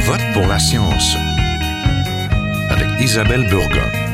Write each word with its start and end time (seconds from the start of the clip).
vote 0.00 0.20
pour 0.32 0.46
la 0.46 0.58
science 0.58 1.16
avec 2.70 2.88
Isabelle 3.00 3.46
Burgon. 3.48 4.09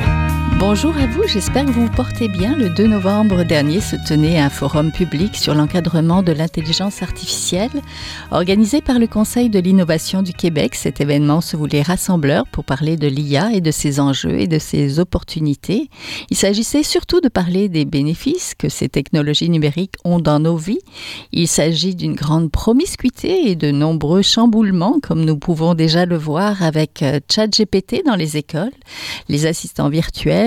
Bonjour 0.59 0.97
à 0.97 1.07
vous, 1.07 1.23
j'espère 1.29 1.67
que 1.67 1.71
vous 1.71 1.85
vous 1.85 1.93
portez 1.93 2.29
bien. 2.29 2.57
Le 2.57 2.71
2 2.71 2.87
novembre 2.87 3.45
dernier 3.45 3.83
se 3.83 3.95
tenait 4.09 4.39
un 4.39 4.49
forum 4.49 4.91
public 4.91 5.37
sur 5.37 5.55
l'encadrement 5.55 6.23
de 6.23 6.33
l'intelligence 6.33 7.03
artificielle 7.03 7.83
organisé 8.31 8.81
par 8.81 8.99
le 8.99 9.07
Conseil 9.07 9.51
de 9.51 9.59
l'innovation 9.59 10.23
du 10.23 10.33
Québec. 10.33 10.75
Cet 10.75 11.03
événement 11.03 11.43
se 11.43 11.59
voulait 11.59 11.83
rassembleur 11.83 12.47
pour 12.47 12.65
parler 12.65 12.97
de 12.97 13.07
l'IA 13.07 13.53
et 13.53 13.61
de 13.61 13.71
ses 13.71 14.01
enjeux 14.01 14.41
et 14.41 14.47
de 14.47 14.59
ses 14.59 14.99
opportunités. 14.99 15.91
Il 16.31 16.39
s'agissait 16.39 16.83
surtout 16.83 17.21
de 17.21 17.29
parler 17.29 17.69
des 17.69 17.85
bénéfices 17.85 18.55
que 18.55 18.71
ces 18.71 18.89
technologies 18.89 19.51
numériques 19.51 19.97
ont 20.05 20.21
dans 20.21 20.41
nos 20.41 20.57
vies. 20.57 20.81
Il 21.33 21.49
s'agit 21.49 21.95
d'une 21.95 22.15
grande 22.15 22.51
promiscuité 22.51 23.51
et 23.51 23.57
de 23.57 23.71
nombreux 23.71 24.23
chamboulements 24.23 25.01
comme 25.03 25.23
nous 25.23 25.37
pouvons 25.37 25.75
déjà 25.75 26.07
le 26.07 26.17
voir 26.17 26.63
avec 26.63 27.03
euh, 27.03 27.21
ChatGPT 27.31 28.07
dans 28.07 28.17
les 28.17 28.39
écoles, 28.39 28.73
les 29.29 29.45
assistants 29.45 29.91
virtuels 29.91 30.46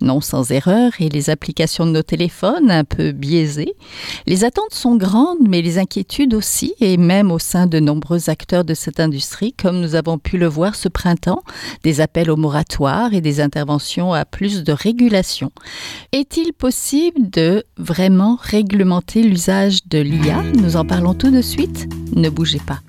non 0.00 0.20
sans 0.20 0.50
erreur, 0.50 0.92
et 1.00 1.08
les 1.08 1.30
applications 1.30 1.86
de 1.86 1.92
nos 1.92 2.02
téléphones 2.02 2.70
un 2.70 2.84
peu 2.84 3.12
biaisées. 3.12 3.74
Les 4.26 4.44
attentes 4.44 4.74
sont 4.74 4.96
grandes, 4.96 5.46
mais 5.48 5.62
les 5.62 5.78
inquiétudes 5.78 6.34
aussi, 6.34 6.74
et 6.80 6.96
même 6.96 7.30
au 7.30 7.38
sein 7.38 7.66
de 7.66 7.80
nombreux 7.80 8.30
acteurs 8.30 8.64
de 8.64 8.74
cette 8.74 9.00
industrie, 9.00 9.52
comme 9.52 9.80
nous 9.80 9.94
avons 9.94 10.18
pu 10.18 10.38
le 10.38 10.46
voir 10.46 10.74
ce 10.74 10.88
printemps, 10.88 11.42
des 11.82 12.00
appels 12.00 12.30
au 12.30 12.36
moratoire 12.36 13.14
et 13.14 13.20
des 13.20 13.40
interventions 13.40 14.12
à 14.12 14.24
plus 14.24 14.64
de 14.64 14.72
régulation. 14.72 15.50
Est-il 16.12 16.52
possible 16.52 17.30
de 17.30 17.64
vraiment 17.76 18.38
réglementer 18.40 19.22
l'usage 19.22 19.86
de 19.86 19.98
l'IA 19.98 20.42
Nous 20.56 20.76
en 20.76 20.84
parlons 20.84 21.14
tout 21.14 21.30
de 21.30 21.42
suite. 21.42 21.88
Ne 22.14 22.30
bougez 22.30 22.60
pas. 22.66 22.80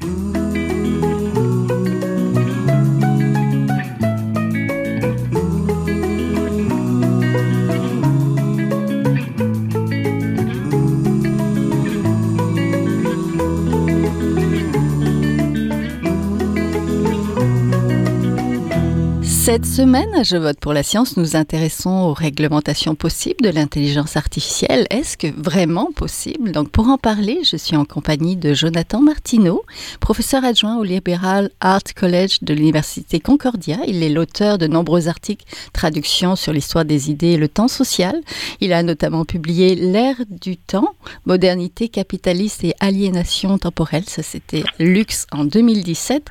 Cette 19.56 19.68
semaine, 19.68 20.26
Je 20.26 20.36
vote 20.36 20.60
pour 20.60 20.74
la 20.74 20.84
science, 20.84 21.16
nous 21.16 21.38
intéressons 21.38 21.90
aux 21.90 22.14
réglementations 22.14 22.94
possibles 22.94 23.42
de 23.42 23.50
l'intelligence 23.50 24.18
artificielle. 24.18 24.86
Est-ce 24.90 25.16
que 25.16 25.28
vraiment 25.28 25.92
possible? 25.96 26.52
Donc 26.52 26.72
pour 26.72 26.90
en 26.90 26.98
parler, 26.98 27.40
je 27.50 27.56
suis 27.56 27.78
en 27.78 27.86
compagnie 27.86 28.36
de 28.36 28.54
Jonathan 28.54 29.00
Martineau, 29.00 29.64
professeur 30.02 30.44
adjoint 30.44 30.78
au 30.78 30.84
Liberal 30.84 31.52
Art 31.62 31.94
College 31.96 32.40
de 32.42 32.54
l'Université 32.54 33.22
Concordia. 33.22 33.78
Il 33.88 34.04
est 34.04 34.10
l'auteur 34.10 34.58
de 34.58 34.68
nombreux 34.68 35.08
articles, 35.08 35.46
traductions 35.72 36.36
sur 36.36 36.52
l'histoire 36.52 36.84
des 36.84 37.10
idées 37.10 37.34
et 37.34 37.38
le 37.38 37.48
temps 37.48 37.70
social. 37.70 38.20
Il 38.60 38.74
a 38.74 38.84
notamment 38.84 39.24
publié 39.24 39.76
L'ère 39.76 40.18
du 40.30 40.58
temps, 40.58 40.96
modernité 41.26 41.88
capitaliste 41.88 42.66
et 42.66 42.74
aliénation 42.82 43.58
temporelle. 43.58 44.04
Ça, 44.06 44.22
c'était 44.22 44.64
Luxe 44.80 45.28
en 45.32 45.46
2017. 45.46 46.26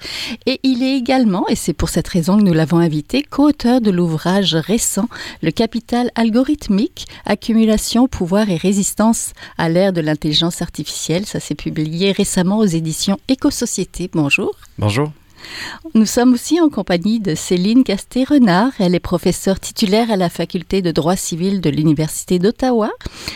Et 0.45 0.61
il 0.62 0.83
est 0.83 0.98
également, 0.98 1.48
et 1.48 1.56
c'est 1.56 1.72
pour 1.72 1.89
cette 1.89 2.08
raison 2.08 2.36
que 2.36 2.42
nous 2.42 2.52
l'avons 2.52 2.78
invité, 2.78 3.14
co-auteur 3.23 3.81
de 3.81 3.91
l'ouvrage 3.91 4.55
récent 4.55 5.09
Le 5.43 5.51
capital 5.51 6.11
algorithmique, 6.15 7.07
accumulation, 7.25 8.09
pouvoir 8.09 8.51
et 8.51 8.57
résistance 8.57 9.33
à 9.59 9.69
l'ère 9.69 9.93
de 9.93 10.01
l'intelligence 10.01 10.62
artificielle. 10.62 11.27
Ça 11.27 11.41
s'est 11.41 11.55
publié 11.55 12.12
récemment 12.12 12.59
aux 12.59 12.67
éditions 12.67 13.19
Éco-Société. 13.29 14.11
Bonjour. 14.12 14.55
Bonjour. 14.79 15.11
Nous 15.95 16.06
sommes 16.06 16.33
aussi 16.33 16.61
en 16.61 16.69
compagnie 16.69 17.20
de 17.20 17.34
Céline 17.34 17.84
Casté-Renard. 17.84 18.73
Elle 18.78 18.95
est 18.95 19.00
professeure 19.00 19.61
titulaire 19.61 20.11
à 20.11 20.17
la 20.17 20.29
faculté 20.29 20.83
de 20.83 20.91
droit 20.91 21.17
civil 21.17 21.61
de 21.61 21.70
l'Université 21.70 22.39
d'Ottawa. 22.39 22.91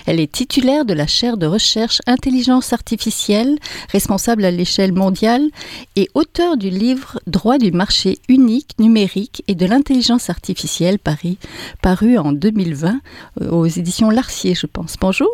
Elle 0.07 0.21
est 0.21 0.31
titulaire 0.31 0.85
de 0.85 0.95
la 0.95 1.07
chaire 1.07 1.37
de 1.37 1.47
recherche 1.47 2.01
intelligence 2.07 2.73
artificielle, 2.73 3.59
responsable 3.93 4.45
à 4.45 4.51
l'échelle 4.51 4.93
mondiale 4.93 5.49
et 5.97 6.09
auteur 6.15 6.57
du 6.57 6.71
livre 6.71 7.19
Droit 7.27 7.59
du 7.59 7.73
marché 7.73 8.19
unique 8.29 8.79
numérique 8.79 9.43
et 9.49 9.55
de 9.55 9.67
l'intelligence 9.67 10.31
artificielle 10.31 10.99
Paris, 10.99 11.39
paru 11.83 12.19
en 12.19 12.33
2020 12.33 13.01
euh, 13.41 13.51
aux 13.51 13.67
éditions 13.67 14.11
Larcier, 14.11 14.55
je 14.55 14.67
pense. 14.67 14.97
Bonjour. 15.01 15.31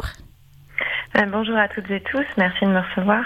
Euh, 1.16 1.27
bonjour 1.27 1.56
à 1.56 1.69
toutes 1.69 1.91
et 1.91 2.00
tous. 2.00 2.27
Merci 2.37 2.65
de 2.65 2.71
me 2.71 2.81
recevoir. 2.81 3.25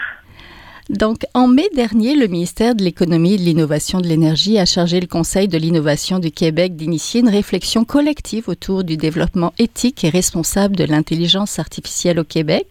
Donc, 0.89 1.27
en 1.35 1.49
mai 1.49 1.69
dernier, 1.75 2.15
le 2.15 2.29
ministère 2.29 2.75
de 2.75 2.83
l'Économie 2.83 3.35
et 3.35 3.37
de 3.37 3.43
l'Innovation 3.43 4.01
de 4.01 4.07
l'Énergie 4.07 4.59
a 4.59 4.65
chargé 4.65 5.01
le 5.01 5.07
Conseil 5.07 5.47
de 5.47 5.59
l'innovation 5.59 6.19
du 6.19 6.31
Québec 6.31 6.77
d'initier 6.77 7.21
une 7.21 7.29
réflexion 7.29 7.85
collective 7.85 8.49
autour 8.49 8.85
du 8.85 8.97
développement 8.97 9.53
éthique 9.59 10.03
et 10.05 10.09
responsable 10.09 10.77
de 10.77 10.85
l'intelligence 10.85 11.59
artificielle 11.59 12.19
au 12.19 12.25
Québec. 12.25 12.67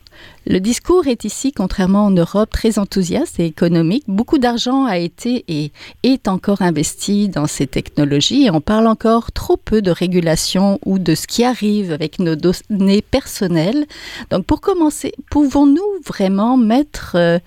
Le 0.49 0.61
discours 0.61 1.07
est 1.07 1.25
ici, 1.25 1.51
contrairement 1.51 2.05
en 2.05 2.11
Europe, 2.11 2.49
très 2.49 2.79
enthousiaste 2.79 3.37
et 3.39 3.45
économique. 3.45 4.05
Beaucoup 4.07 4.37
d'argent 4.37 4.85
a 4.85 4.97
été 4.97 5.43
et 5.49 5.73
est 6.03 6.29
encore 6.29 6.61
investi 6.61 7.27
dans 7.27 7.47
ces 7.47 7.67
technologies 7.67 8.45
et 8.45 8.51
on 8.51 8.61
parle 8.61 8.87
encore 8.87 9.33
trop 9.33 9.57
peu 9.57 9.81
de 9.81 9.91
régulation 9.91 10.79
ou 10.85 10.99
de 10.99 11.15
ce 11.15 11.27
qui 11.27 11.43
arrive 11.43 11.91
avec 11.91 12.19
nos 12.19 12.35
données 12.35 13.01
personnelles. 13.01 13.85
Donc 14.31 14.45
pour 14.45 14.61
commencer, 14.61 15.11
pouvons-nous 15.29 16.01
vraiment 16.05 16.55
mettre 16.55 17.15
euh, 17.15 17.39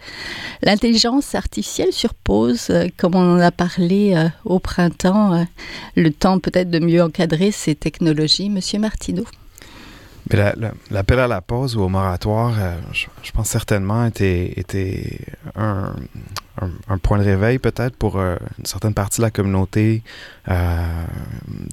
l'intelligence 0.62 1.34
artificielle 1.34 1.92
sur 1.92 2.14
pause, 2.14 2.68
euh, 2.70 2.88
comme 2.96 3.14
on 3.14 3.36
en 3.36 3.40
a 3.40 3.50
parlé 3.50 4.14
euh, 4.14 4.28
au 4.44 4.58
printemps, 4.58 5.46
le 5.96 6.10
temps 6.10 6.38
peut-être 6.38 6.70
de 6.70 6.78
mieux 6.78 7.02
encadrer 7.02 7.50
ces 7.50 7.74
technologies, 7.74 8.50
Monsieur 8.50 8.78
Martineau? 8.78 9.24
L'appel 10.90 11.18
à 11.18 11.26
la 11.26 11.40
pause 11.40 11.76
ou 11.76 11.80
au 11.80 11.88
moratoire, 11.88 12.54
je, 12.92 13.32
pense 13.32 13.48
certainement 13.48 14.06
était 14.06 15.18
un, 15.56 15.94
un, 16.88 16.98
point 16.98 17.18
de 17.18 17.24
réveil 17.24 17.58
peut-être 17.58 17.96
pour 17.96 18.18
euh, 18.18 18.36
une 18.58 18.66
certaine 18.66 18.94
partie 18.94 19.18
de 19.18 19.22
la 19.26 19.30
communauté 19.30 20.02
euh, 20.48 21.04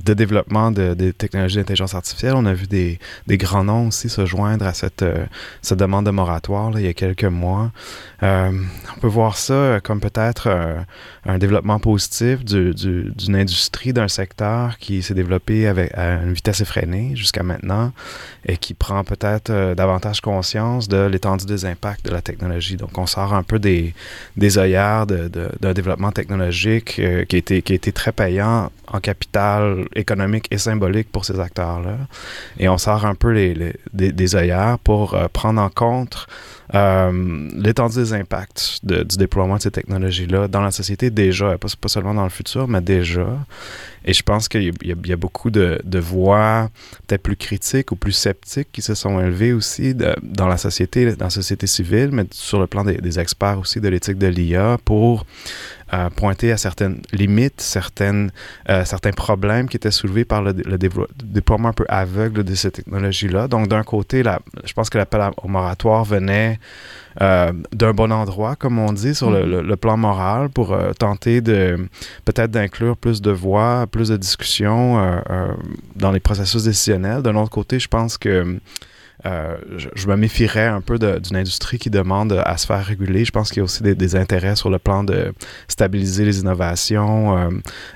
de 0.03 0.13
développement 0.13 0.71
de, 0.71 0.93
des 0.93 1.13
technologies 1.13 1.57
d'intelligence 1.57 1.95
artificielle. 1.95 2.33
On 2.35 2.45
a 2.45 2.53
vu 2.53 2.67
des, 2.67 2.99
grands 3.37 3.63
noms 3.63 3.87
aussi 3.87 4.09
se 4.09 4.25
joindre 4.25 4.65
à 4.65 4.73
cette, 4.73 5.03
euh, 5.03 5.25
demande 5.71 6.05
de 6.05 6.11
moratoire 6.11 6.79
il 6.79 6.85
y 6.85 6.87
a 6.87 6.93
quelques 6.93 7.23
mois. 7.23 7.71
on 8.21 8.99
peut 9.01 9.07
voir 9.07 9.37
ça 9.37 9.79
comme 9.83 9.99
peut-être 9.99 10.49
un 11.25 11.37
développement 11.37 11.79
positif 11.79 12.43
d'une 12.43 12.71
du, 12.71 13.11
d'une 13.11 13.35
industrie, 13.35 13.93
d'un 13.93 14.07
secteur 14.07 14.77
qui 14.79 15.03
s'est 15.03 15.13
développé 15.13 15.67
avec, 15.67 15.93
à 15.93 16.15
une 16.15 16.33
vitesse 16.33 16.61
effrénée 16.61 17.15
jusqu'à 17.15 17.43
maintenant 17.43 17.91
et 18.45 18.57
qui 18.57 18.73
prend 18.73 19.03
peut-être 19.03 19.75
davantage 19.75 20.21
conscience 20.21 20.87
de 20.87 21.05
l'étendue 21.05 21.45
des 21.45 21.65
impacts 21.65 22.05
de 22.05 22.11
la 22.11 22.21
technologie. 22.21 22.77
Donc 22.77 22.97
on 22.97 23.05
sort 23.05 23.33
un 23.35 23.43
peu 23.43 23.59
des, 23.59 23.93
des 24.35 24.57
œillères 24.57 24.76
d'un 25.05 25.73
développement 25.73 26.11
technologique 26.11 26.99
euh, 26.99 27.25
qui, 27.25 27.35
a 27.35 27.39
été, 27.39 27.61
qui 27.61 27.73
a 27.73 27.75
été 27.75 27.91
très 27.91 28.11
payant 28.11 28.71
en 28.87 28.99
capital 28.99 29.87
économique 29.95 30.47
et 30.51 30.57
symbolique 30.57 31.11
pour 31.11 31.25
ces 31.25 31.39
acteurs-là. 31.39 31.97
Et 32.59 32.69
on 32.69 32.77
sort 32.77 33.05
un 33.05 33.15
peu 33.15 33.31
les, 33.31 33.73
des, 33.93 34.11
des, 34.11 34.35
œillères 34.35 34.79
pour 34.79 35.13
euh, 35.13 35.27
prendre 35.31 35.61
en 35.61 35.69
compte 35.69 36.27
euh, 36.75 37.49
l'étendue 37.55 37.95
des 37.95 38.13
impacts 38.13 38.79
du 38.83 39.17
déploiement 39.17 39.55
de 39.55 39.61
ces 39.61 39.71
technologies-là 39.71 40.47
dans 40.47 40.61
la 40.61 40.71
société 40.71 41.09
déjà, 41.09 41.57
pas, 41.57 41.67
pas, 41.79 41.87
seulement 41.87 42.13
dans 42.13 42.23
le 42.23 42.29
futur, 42.29 42.67
mais 42.67 42.81
déjà. 42.81 43.27
Et 44.03 44.13
je 44.13 44.23
pense 44.23 44.47
qu'il 44.47 44.73
y, 44.83 45.11
a 45.11 45.15
beaucoup 45.15 45.49
de, 45.49 45.99
voix 45.99 46.69
peut-être 47.07 47.23
plus 47.23 47.35
critiques 47.35 47.91
ou 47.91 47.95
plus 47.95 48.13
sceptiques 48.13 48.69
qui 48.71 48.81
se 48.81 48.95
sont 48.95 49.19
élevées 49.19 49.51
aussi 49.51 49.93
dans 49.95 50.47
la 50.47 50.57
société, 50.57 51.13
dans 51.15 51.25
la 51.25 51.29
société 51.29 51.67
civile, 51.67 52.09
mais 52.13 52.25
sur 52.31 52.59
le 52.59 52.67
plan 52.67 52.85
des 52.85 53.19
experts 53.19 53.59
aussi 53.59 53.81
de 53.81 53.89
l'éthique 53.89 54.17
de 54.17 54.27
l'IA 54.27 54.77
pour 54.85 55.25
euh, 55.93 56.09
pointer 56.09 56.51
à 56.51 56.57
certaines 56.57 57.01
limites, 57.11 57.61
certaines, 57.61 58.31
euh, 58.69 58.85
certains 58.85 59.11
problèmes 59.11 59.67
qui 59.69 59.77
étaient 59.77 59.91
soulevés 59.91 60.25
par 60.25 60.41
le, 60.41 60.53
le 60.53 60.77
déploiement 61.23 61.69
un 61.69 61.73
peu 61.73 61.85
aveugle 61.87 62.43
de 62.43 62.55
ces 62.55 62.71
technologies-là. 62.71 63.47
Donc, 63.47 63.67
d'un 63.67 63.83
côté, 63.83 64.23
la, 64.23 64.39
je 64.65 64.73
pense 64.73 64.89
que 64.89 64.97
l'appel 64.97 65.21
au 65.43 65.47
moratoire 65.47 66.03
venait 66.03 66.59
euh, 67.21 67.51
d'un 67.73 67.93
bon 67.93 68.11
endroit, 68.11 68.55
comme 68.55 68.77
on 68.77 68.93
dit, 68.93 69.15
sur 69.15 69.31
le, 69.31 69.39
mm-hmm. 69.39 69.61
le, 69.61 69.75
plan 69.75 69.97
moral, 69.97 70.49
pour 70.49 70.73
euh, 70.73 70.91
tenter 70.93 71.41
de 71.41 71.87
peut-être 72.25 72.51
d'inclure 72.51 72.95
plus 72.95 73.21
de 73.21 73.31
voix, 73.31 73.87
plus 73.89 74.09
de 74.09 74.17
discussions 74.17 74.99
euh, 74.99 75.47
dans 75.95 76.11
les 76.11 76.19
processus 76.19 76.65
décisionnels. 76.65 77.23
D'un 77.23 77.35
autre 77.35 77.49
côté, 77.49 77.79
je 77.79 77.87
pense 77.87 78.19
que 78.19 78.59
euh, 79.25 79.57
je, 79.95 80.07
me 80.07 80.15
méfierais 80.15 80.67
un 80.67 80.81
peu 80.81 80.99
d'une 80.99 81.35
industrie 81.35 81.79
qui 81.79 81.89
demande 81.89 82.33
à 82.33 82.57
se 82.57 82.67
faire 82.67 82.85
réguler. 82.85 83.25
Je 83.25 83.31
pense 83.31 83.49
qu'il 83.49 83.57
y 83.57 83.61
a 83.61 83.63
aussi 83.63 83.81
des, 83.81 84.15
intérêts 84.15 84.55
sur 84.55 84.69
le 84.69 84.79
plan 84.79 85.03
de 85.03 85.33
stabiliser 85.67 86.23
les 86.23 86.39
innovations, 86.39 87.37
euh, 87.37 87.49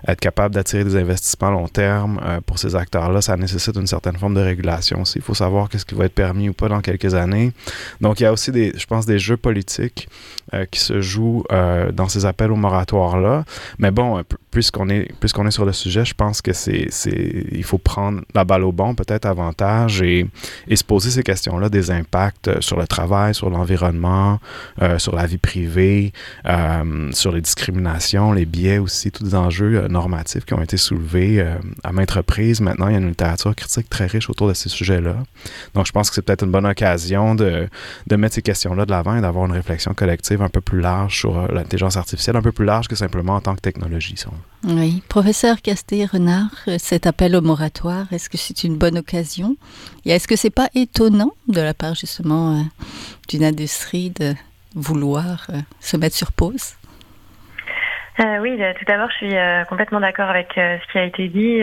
être 0.07 0.19
capable 0.19 0.55
d'attirer 0.55 0.83
des 0.83 0.95
investissements 0.95 1.49
à 1.49 1.51
long 1.51 1.67
terme. 1.67 2.19
Euh, 2.23 2.41
pour 2.41 2.59
ces 2.59 2.75
acteurs-là, 2.75 3.21
ça 3.21 3.37
nécessite 3.37 3.75
une 3.75 3.87
certaine 3.87 4.17
forme 4.17 4.33
de 4.33 4.41
régulation 4.41 5.01
aussi. 5.01 5.19
Il 5.19 5.21
faut 5.21 5.35
savoir 5.35 5.69
qu'est-ce 5.69 5.85
qui 5.85 5.95
va 5.95 6.05
être 6.05 6.15
permis 6.15 6.49
ou 6.49 6.53
pas 6.53 6.67
dans 6.67 6.81
quelques 6.81 7.13
années. 7.13 7.53
Donc, 8.01 8.19
il 8.19 8.23
y 8.23 8.25
a 8.25 8.33
aussi, 8.33 8.51
des, 8.51 8.73
je 8.75 8.85
pense, 8.85 9.05
des 9.05 9.19
jeux 9.19 9.37
politiques 9.37 10.09
qui 10.69 10.81
se 10.81 10.99
jouent 10.99 11.45
dans 11.93 12.09
ces 12.09 12.25
appels 12.25 12.51
au 12.51 12.57
moratoire-là. 12.57 13.45
Mais 13.79 13.89
bon, 13.89 14.21
puisqu'on 14.51 14.89
est, 14.89 15.09
puisqu'on 15.19 15.47
est 15.47 15.51
sur 15.51 15.63
le 15.63 15.71
sujet, 15.71 16.03
je 16.03 16.13
pense 16.13 16.41
que 16.41 16.51
c'est, 16.51 16.89
il 17.51 17.63
faut 17.63 17.77
prendre 17.77 18.21
la 18.35 18.43
balle 18.43 18.65
au 18.65 18.73
bon, 18.73 18.93
peut-être 18.93 19.25
avantage, 19.25 20.01
et, 20.01 20.27
et 20.67 20.75
se 20.75 20.83
poser 20.83 21.10
ces 21.11 21.23
questions-là 21.23 21.69
des 21.69 21.91
impacts 21.91 22.47
euh, 22.47 22.61
sur 22.61 22.79
le 22.79 22.87
travail, 22.87 23.35
sur 23.35 23.49
l'environnement, 23.49 24.39
euh, 24.81 24.99
sur 24.99 25.15
la 25.15 25.25
vie 25.25 25.37
privée, 25.37 26.13
euh, 26.45 27.11
sur 27.11 27.31
les 27.31 27.41
discriminations, 27.41 28.31
les 28.31 28.45
biais 28.45 28.77
aussi, 28.77 29.11
tous 29.11 29.23
les 29.23 29.35
enjeux 29.35 29.87
normatifs 29.87 30.45
qui 30.45 30.53
ont 30.53 30.61
été 30.61 30.77
soulevés 30.77 31.45
à 31.83 31.91
maintes 31.91 32.11
reprises. 32.11 32.61
Maintenant, 32.61 32.87
il 32.87 32.93
y 32.93 32.95
a 32.95 32.99
une 32.99 33.09
littérature 33.09 33.55
critique 33.55 33.89
très 33.89 34.05
riche 34.05 34.29
autour 34.29 34.47
de 34.47 34.53
ces 34.53 34.69
sujets-là. 34.69 35.15
Donc, 35.73 35.85
je 35.85 35.91
pense 35.91 36.09
que 36.09 36.15
c'est 36.15 36.21
peut-être 36.21 36.43
une 36.43 36.51
bonne 36.51 36.65
occasion 36.65 37.35
de, 37.35 37.67
de 38.07 38.15
mettre 38.15 38.35
ces 38.35 38.41
questions-là 38.41 38.85
de 38.85 38.91
l'avant 38.91 39.15
et 39.15 39.21
d'avoir 39.21 39.45
une 39.45 39.53
réflexion 39.53 39.93
collective 39.93 40.41
un 40.41 40.49
peu 40.49 40.61
plus 40.61 40.81
large 40.81 41.19
sur 41.19 41.51
l'intelligence 41.51 41.97
artificielle, 41.97 42.35
un 42.35 42.41
peu 42.41 42.51
plus 42.51 42.65
large 42.65 42.87
que 42.87 42.95
simplement 42.95 43.35
en 43.35 43.41
tant 43.41 43.55
que 43.55 43.61
technologie. 43.61 44.15
Oui. 44.67 45.01
Professeur 45.07 45.61
Casté-Renard, 45.61 46.51
cet 46.77 47.07
appel 47.07 47.35
au 47.35 47.41
moratoire, 47.41 48.05
est-ce 48.11 48.29
que 48.29 48.37
c'est 48.37 48.63
une 48.63 48.77
bonne 48.77 48.97
occasion? 48.97 49.55
Et 50.05 50.11
est-ce 50.11 50.27
que 50.27 50.35
c'est 50.35 50.51
pas 50.51 50.69
étonnant 50.75 51.00
de 51.09 51.61
la 51.61 51.73
part 51.73 51.95
justement 51.95 52.53
euh, 52.53 52.61
d'une 53.27 53.43
industrie 53.43 54.11
de 54.11 54.33
vouloir 54.75 55.47
euh, 55.49 55.57
se 55.79 55.97
mettre 55.97 56.15
sur 56.15 56.31
pause 56.31 56.75
euh, 58.19 58.39
oui, 58.39 58.55
tout 58.77 58.85
d'abord, 58.85 59.09
je 59.09 59.25
suis 59.25 59.35
complètement 59.67 60.01
d'accord 60.01 60.29
avec 60.29 60.51
ce 60.55 60.91
qui 60.91 60.97
a 60.99 61.05
été 61.05 61.27
dit. 61.29 61.59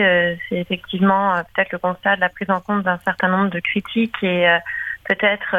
c'est 0.49 0.57
effectivement 0.57 1.35
peut-être 1.53 1.71
le 1.71 1.77
constat 1.77 2.15
de 2.15 2.21
la 2.21 2.27
prise 2.27 2.49
en 2.49 2.59
compte 2.59 2.83
d'un 2.83 2.99
certain 3.05 3.29
nombre 3.29 3.49
de 3.51 3.59
critiques 3.59 4.21
et 4.23 4.45
peut-être 5.07 5.55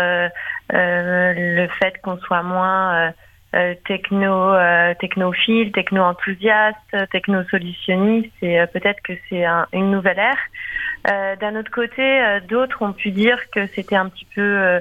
le 0.69 1.69
fait 1.79 1.94
qu'on 2.03 2.19
soit 2.19 2.43
moins 2.43 3.12
techno 3.87 4.53
technophile, 4.99 5.73
techno 5.73 6.03
enthousiaste, 6.03 7.09
techno 7.12 7.44
solutionniste 7.44 8.35
et 8.43 8.61
peut-être 8.73 9.00
que 9.03 9.15
c'est 9.31 9.47
une 9.73 9.93
nouvelle 9.93 10.19
ère. 10.19 10.38
D'un 11.05 11.56
autre 11.56 11.70
côté, 11.70 12.38
d'autres 12.49 12.82
ont 12.82 12.93
pu 12.93 13.11
dire 13.11 13.38
que 13.50 13.67
c'était 13.69 13.97
un 13.97 14.08
petit 14.08 14.26
peu 14.35 14.81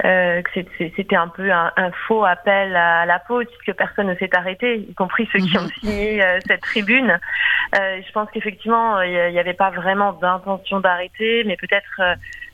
que 0.00 0.60
c'était 0.96 1.16
un 1.16 1.28
peu 1.28 1.50
un, 1.50 1.90
faux 2.06 2.24
appel 2.24 2.74
à 2.76 3.04
la 3.04 3.18
pause 3.18 3.46
puisque 3.46 3.76
personne 3.76 4.06
ne 4.06 4.14
s'est 4.14 4.34
arrêté, 4.34 4.78
y 4.78 4.94
compris 4.94 5.28
ceux 5.32 5.40
qui 5.40 5.58
ont 5.58 5.62
mhm. 5.62 5.70
signé 5.80 6.22
cette 6.46 6.62
tribune. 6.62 7.18
je 7.74 8.12
pense 8.12 8.30
qu'effectivement, 8.30 9.02
il 9.02 9.32
n'y 9.32 9.38
avait 9.38 9.54
pas 9.54 9.70
vraiment 9.70 10.12
d'intention 10.12 10.80
d'arrêter, 10.80 11.44
mais 11.44 11.56
peut-être 11.56 12.00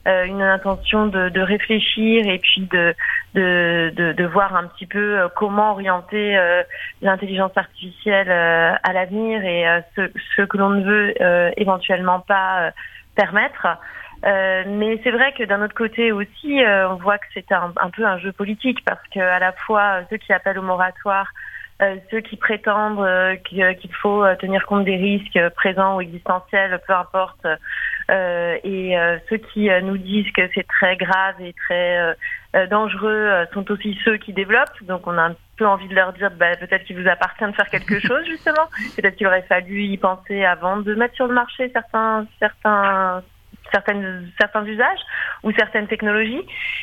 euh, 0.07 0.25
une 0.25 0.43
intention 0.43 1.07
de, 1.07 1.31
de, 1.31 1.41
réfléchir 1.41 2.27
et 2.27 2.39
puis 2.39 2.69
de, 2.71 2.95
de, 3.33 3.91
de, 3.97 4.13
de, 4.13 4.25
voir 4.27 4.55
un 4.55 4.67
petit 4.67 4.85
peu 4.85 5.19
euh, 5.19 5.29
comment 5.35 5.71
orienter 5.73 6.37
euh, 6.37 6.63
l'intelligence 7.01 7.53
artificielle 7.57 8.31
à 8.31 8.93
l'avenir 8.93 9.43
et 9.45 9.65
ce, 9.97 10.11
ce, 10.37 10.43
que 10.43 10.59
l'on 10.59 10.69
ne 10.69 10.85
veut 10.85 11.15
éventuellement 11.57 12.21
pas 12.21 12.71
permettre. 13.15 13.67
mais 14.23 15.01
c'est 15.03 15.11
vrai 15.11 15.33
que 15.33 15.45
d'un 15.45 15.63
autre 15.63 15.75
côté 15.75 16.13
aussi, 16.13 16.61
on 16.65 16.97
voit 16.97 17.19
que 17.19 17.27
c'est 17.35 17.53
un, 17.53 17.73
peu 17.95 18.05
un 18.05 18.19
jeu 18.19 18.33
politique 18.33 18.85
parce 18.85 19.07
que 19.13 19.21
à 19.21 19.39
la 19.39 19.53
fois 19.53 20.01
ceux 20.11 20.17
qui 20.17 20.33
appellent 20.33 20.59
au 20.59 20.63
moratoire 20.63 21.27
ceux 22.11 22.21
qui 22.21 22.37
prétendent 22.37 23.05
qu'il 23.45 23.95
faut 24.01 24.25
tenir 24.37 24.65
compte 24.65 24.85
des 24.85 24.97
risques 24.97 25.39
présents 25.57 25.97
ou 25.97 26.01
existentiels, 26.01 26.81
peu 26.87 26.95
importe 26.95 27.47
euh, 28.11 28.59
et 28.63 28.99
euh, 28.99 29.19
ceux 29.31 29.39
qui 29.39 29.71
euh, 29.71 29.81
nous 29.81 29.97
disent 29.97 30.31
que 30.33 30.43
c'est 30.55 30.67
très 30.67 30.97
grave 30.97 31.37
et 31.41 31.55
très 31.67 32.17
dangereux 32.71 33.47
sont 33.53 33.69
aussi 33.73 33.99
ceux 34.05 34.17
qui 34.17 34.33
développent. 34.33 34.81
Donc 34.83 35.07
on 35.09 35.19
a 35.19 35.23
un 35.23 35.37
peu 35.57 35.67
envie 35.67 35.89
de 35.89 35.95
leur 35.95 36.13
dire 36.13 36.31
bah, 36.31 36.57
peut-être 36.57 36.85
qu'il 36.85 37.01
vous 37.01 37.09
appartient 37.09 37.45
de 37.45 37.53
faire 37.53 37.69
quelque 37.69 37.99
chose 38.07 38.25
justement. 38.27 38.69
Peut-être 38.97 39.17
qu'il 39.17 39.27
aurait 39.27 39.43
fallu 39.43 39.85
y 39.85 39.97
penser 39.97 40.45
avant 40.45 40.79
de 40.79 40.95
mettre 40.95 41.15
sur 41.15 41.27
le 41.27 41.35
marché 41.35 41.71
certains 41.73 42.27
certains 42.41 43.23
certaines, 43.73 44.31
certains 44.39 44.65
usages 44.67 45.01
ou 45.43 45.51
certaines 45.53 45.87
technologies. 45.89 46.43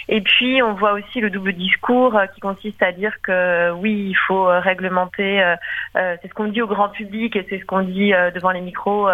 Et 0.10 0.20
puis, 0.22 0.62
on 0.62 0.74
voit 0.74 0.94
aussi 0.94 1.22
le 1.22 1.30
double 1.30 1.54
discours 1.54 2.20
qui 2.34 2.42
consiste 2.42 2.82
à 2.82 2.92
dire 2.92 3.14
que 3.22 3.72
oui, 3.72 4.08
il 4.10 4.18
faut 4.28 4.46
réglementer. 4.46 5.56
c'est 5.94 6.28
ce 6.28 6.34
qu'on 6.34 6.48
dit 6.48 6.62
au 6.62 6.68
grand 6.68 6.90
public 6.90 7.36
et 7.36 7.46
c'est 7.50 7.60
ce 7.60 7.66
qu'on 7.66 7.84
dit 7.84 8.12
devant 8.34 8.52
les 8.52 8.62
micros 8.62 9.10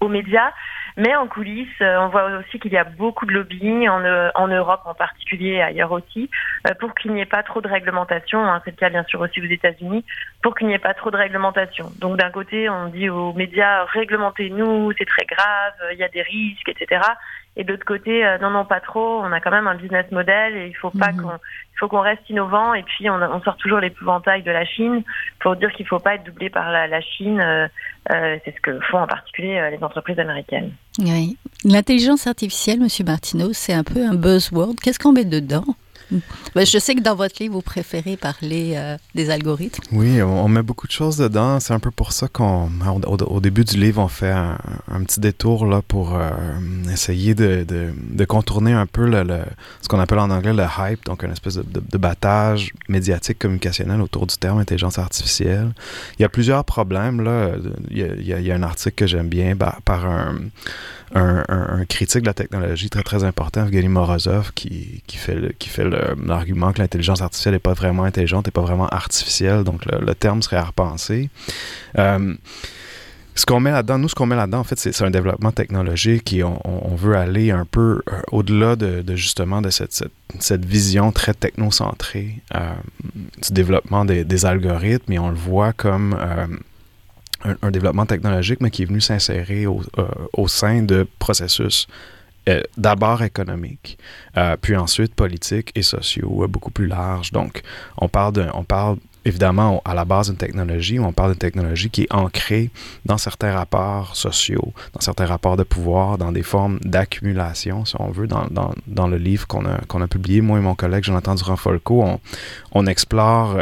aux, 0.00 0.08
médias. 0.08 0.52
Mais 0.96 1.14
en 1.14 1.26
coulisses, 1.26 1.68
euh, 1.80 1.96
on 2.00 2.08
voit 2.08 2.26
aussi 2.38 2.58
qu'il 2.58 2.72
y 2.72 2.76
a 2.76 2.84
beaucoup 2.84 3.24
de 3.24 3.32
lobbying 3.32 3.88
en, 3.88 4.04
euh, 4.04 4.30
Europe 4.48 4.82
en 4.84 4.94
particulier, 4.94 5.60
ailleurs 5.60 5.92
aussi, 5.92 6.28
euh, 6.68 6.74
pour 6.78 6.94
qu'il 6.94 7.12
n'y 7.12 7.20
ait 7.20 7.26
pas 7.26 7.42
trop 7.42 7.60
de 7.60 7.68
réglementation. 7.68 8.44
Hein, 8.44 8.60
c'est 8.64 8.72
le 8.72 8.76
cas 8.76 8.90
bien 8.90 9.04
sûr 9.04 9.20
aussi 9.20 9.40
aux 9.40 9.50
États-Unis, 9.50 10.04
pour 10.42 10.54
qu'il 10.54 10.66
n'y 10.66 10.74
ait 10.74 10.78
pas 10.78 10.94
trop 10.94 11.10
de 11.10 11.16
réglementation. 11.16 11.90
Donc 11.98 12.18
d'un 12.18 12.30
côté, 12.30 12.68
on 12.68 12.88
dit 12.88 13.08
aux 13.08 13.32
médias 13.32 13.84
réglementez-nous, 13.84 14.92
c'est 14.98 15.06
très 15.06 15.24
grave, 15.24 15.72
il 15.92 15.98
y 15.98 16.04
a 16.04 16.08
des 16.08 16.22
risques, 16.22 16.68
etc. 16.68 17.00
Et 17.56 17.64
de 17.64 17.72
l'autre 17.72 17.84
côté, 17.84 18.24
non, 18.40 18.50
non, 18.50 18.64
pas 18.64 18.80
trop. 18.80 19.20
On 19.20 19.30
a 19.30 19.40
quand 19.40 19.50
même 19.50 19.66
un 19.66 19.74
business 19.74 20.10
model 20.10 20.56
et 20.56 20.68
il 20.68 20.76
faut 20.76 20.90
pas 20.90 21.12
mhm. 21.12 21.22
qu'on, 21.22 21.30
il 21.30 21.78
faut 21.78 21.88
qu'on 21.88 22.00
reste 22.00 22.22
innovant. 22.30 22.72
Et 22.72 22.82
puis, 22.82 23.10
on, 23.10 23.14
on 23.14 23.42
sort 23.42 23.56
toujours 23.56 23.78
l'épouvantail 23.78 24.42
de 24.42 24.50
la 24.50 24.64
Chine 24.64 25.02
pour 25.40 25.56
dire 25.56 25.70
qu'il 25.72 25.86
faut 25.86 25.98
pas 25.98 26.14
être 26.14 26.24
doublé 26.24 26.48
par 26.48 26.70
la, 26.70 26.86
la 26.86 27.00
Chine. 27.02 27.40
Euh, 27.40 27.68
c'est 28.44 28.54
ce 28.56 28.60
que 28.62 28.80
font 28.80 28.98
en 28.98 29.06
particulier 29.06 29.70
les 29.70 29.84
entreprises 29.84 30.18
américaines. 30.18 30.72
Oui. 30.98 31.36
L'intelligence 31.64 32.26
artificielle, 32.26 32.80
Monsieur 32.80 33.04
Martineau, 33.04 33.52
c'est 33.52 33.72
un 33.72 33.84
peu 33.84 34.04
un 34.04 34.14
buzzword. 34.14 34.74
Qu'est-ce 34.82 34.98
qu'on 34.98 35.12
met 35.12 35.24
dedans? 35.24 35.64
Ben, 36.54 36.66
je 36.66 36.78
sais 36.78 36.94
que 36.94 37.00
dans 37.00 37.14
votre 37.14 37.36
livre, 37.40 37.54
vous 37.54 37.62
préférez 37.62 38.16
parler 38.16 38.74
euh, 38.76 38.96
des 39.14 39.30
algorithmes. 39.30 39.82
Oui, 39.92 40.22
on, 40.22 40.48
met 40.48 40.62
beaucoup 40.62 40.86
de 40.86 40.92
choses 40.92 41.16
dedans. 41.16 41.60
C'est 41.60 41.72
un 41.72 41.78
peu 41.78 41.90
pour 41.90 42.12
ça 42.12 42.28
qu'on, 42.28 42.70
au, 43.06 43.40
début 43.40 43.64
du 43.64 43.78
livre, 43.78 44.02
on 44.02 44.08
fait 44.08 44.30
un, 44.30 44.58
petit 45.04 45.20
détour 45.20 45.66
là 45.66 45.82
pour 45.82 46.14
euh, 46.14 46.30
essayer 46.92 47.34
de, 47.34 47.64
contourner 48.26 48.72
un 48.72 48.86
peu 48.86 49.10
ce 49.80 49.88
qu'on 49.88 50.00
appelle 50.00 50.20
en 50.20 50.30
anglais 50.30 50.52
le 50.52 50.64
hype, 50.78 51.04
donc 51.04 51.22
une 51.22 51.32
espèce 51.32 51.56
de, 51.56 51.98
battage 51.98 52.72
médiatique 52.88 53.38
communicationnel 53.38 54.00
autour 54.00 54.26
du 54.26 54.36
terme 54.36 54.58
intelligence 54.58 54.98
artificielle. 54.98 55.72
Il 56.18 56.22
y 56.22 56.24
a 56.24 56.28
plusieurs 56.28 56.64
problèmes 56.64 57.20
là. 57.20 57.52
Il 57.90 57.98
y 57.98 58.02
a, 58.32 58.38
il 58.40 58.46
y 58.46 58.52
a 58.52 58.54
un 58.54 58.62
article 58.62 58.94
que 58.94 59.06
j'aime 59.06 59.28
bien 59.28 59.56
par 59.56 60.06
un 60.06 60.36
un, 61.14 61.84
critique 61.88 62.22
de 62.22 62.26
la 62.26 62.34
technologie 62.34 62.90
très 62.90 63.02
très 63.02 63.24
important, 63.24 63.66
Evgeny 63.66 63.88
Morozov, 63.88 64.52
qui, 64.54 65.02
qui 65.06 65.16
fait, 65.16 65.56
qui 65.58 65.68
fait 65.68 65.84
l'argument 66.24 66.72
que 66.72 66.78
l'intelligence 66.78 67.20
artificielle 67.20 67.54
n'est 67.54 67.60
pas 67.60 67.74
vraiment 67.74 68.04
intelligente, 68.04 68.46
n'est 68.46 68.52
pas 68.52 68.62
vraiment 68.62 68.88
artificielle, 68.88 69.64
donc 69.64 69.84
le, 69.86 70.14
terme 70.14 70.42
serait 70.42 70.56
à 70.56 70.64
repenser. 70.64 71.30
Euh, 71.98 72.34
ce 73.34 73.46
qu'on 73.46 73.60
met 73.60 73.70
là-dedans, 73.70 73.98
nous, 73.98 74.08
ce 74.08 74.14
qu'on 74.14 74.26
met 74.26 74.36
là-dedans, 74.36 74.58
en 74.58 74.64
fait, 74.64 74.78
c'est 74.78 75.02
un 75.02 75.10
développement 75.10 75.52
technologique 75.52 76.32
et 76.34 76.44
on, 76.44 76.94
veut 76.96 77.16
aller 77.16 77.50
un 77.50 77.64
peu 77.64 78.02
euh, 78.10 78.20
au-delà 78.30 78.76
de, 78.76 79.16
justement 79.16 79.62
de 79.62 79.70
cette, 79.70 80.04
cette, 80.38 80.64
vision 80.64 81.12
très 81.12 81.32
technocentrée 81.32 82.40
euh, 82.54 82.72
du 83.42 83.52
développement 83.52 84.04
des, 84.04 84.44
algorithmes 84.44 85.12
et 85.12 85.18
on 85.18 85.30
le 85.30 85.36
voit 85.36 85.72
comme 85.72 86.14
un, 87.44 87.70
développement 87.70 88.06
technologique, 88.06 88.60
mais 88.60 88.70
qui 88.70 88.82
est 88.82 88.86
venu 88.86 89.00
s'insérer 89.00 89.66
au, 89.66 89.82
euh, 89.98 90.48
sein 90.48 90.82
de 90.82 91.06
processus 91.18 91.86
euh, 92.48 92.60
d'abord 92.76 93.22
économiques, 93.22 93.98
euh, 94.36 94.56
puis 94.60 94.76
ensuite 94.76 95.14
politiques 95.14 95.70
et 95.74 95.82
sociaux, 95.82 96.46
beaucoup 96.48 96.70
plus 96.70 96.86
larges. 96.86 97.30
Donc, 97.32 97.62
on 97.98 98.08
parle, 98.08 98.50
on 98.54 98.64
parle 98.64 98.96
évidemment 99.24 99.80
à 99.84 99.94
la 99.94 100.04
base 100.04 100.28
d'une 100.28 100.36
technologie, 100.36 100.98
on 100.98 101.12
parle 101.12 101.32
d'une 101.32 101.38
technologie 101.38 101.88
qui 101.88 102.02
est 102.02 102.12
ancrée 102.12 102.70
dans 103.06 103.18
certains 103.18 103.52
rapports 103.52 104.16
sociaux, 104.16 104.72
dans 104.92 105.00
certains 105.00 105.26
rapports 105.26 105.56
de 105.56 105.62
pouvoir, 105.62 106.18
dans 106.18 106.32
des 106.32 106.42
formes 106.42 106.80
d'accumulation, 106.80 107.84
si 107.84 107.94
on 108.00 108.10
veut. 108.10 108.26
Dans, 108.26 108.46
dans, 108.50 108.74
dans 108.88 109.06
le 109.06 109.18
livre 109.18 109.46
qu'on 109.46 109.64
a, 109.64 109.78
qu'on 109.86 110.02
a 110.02 110.08
publié, 110.08 110.40
moi 110.40 110.58
et 110.58 110.62
mon 110.62 110.74
collègue 110.74 111.04
Jonathan 111.04 111.36
Durand-Folco, 111.36 112.02
on, 112.02 112.20
on 112.72 112.86
explore 112.86 113.56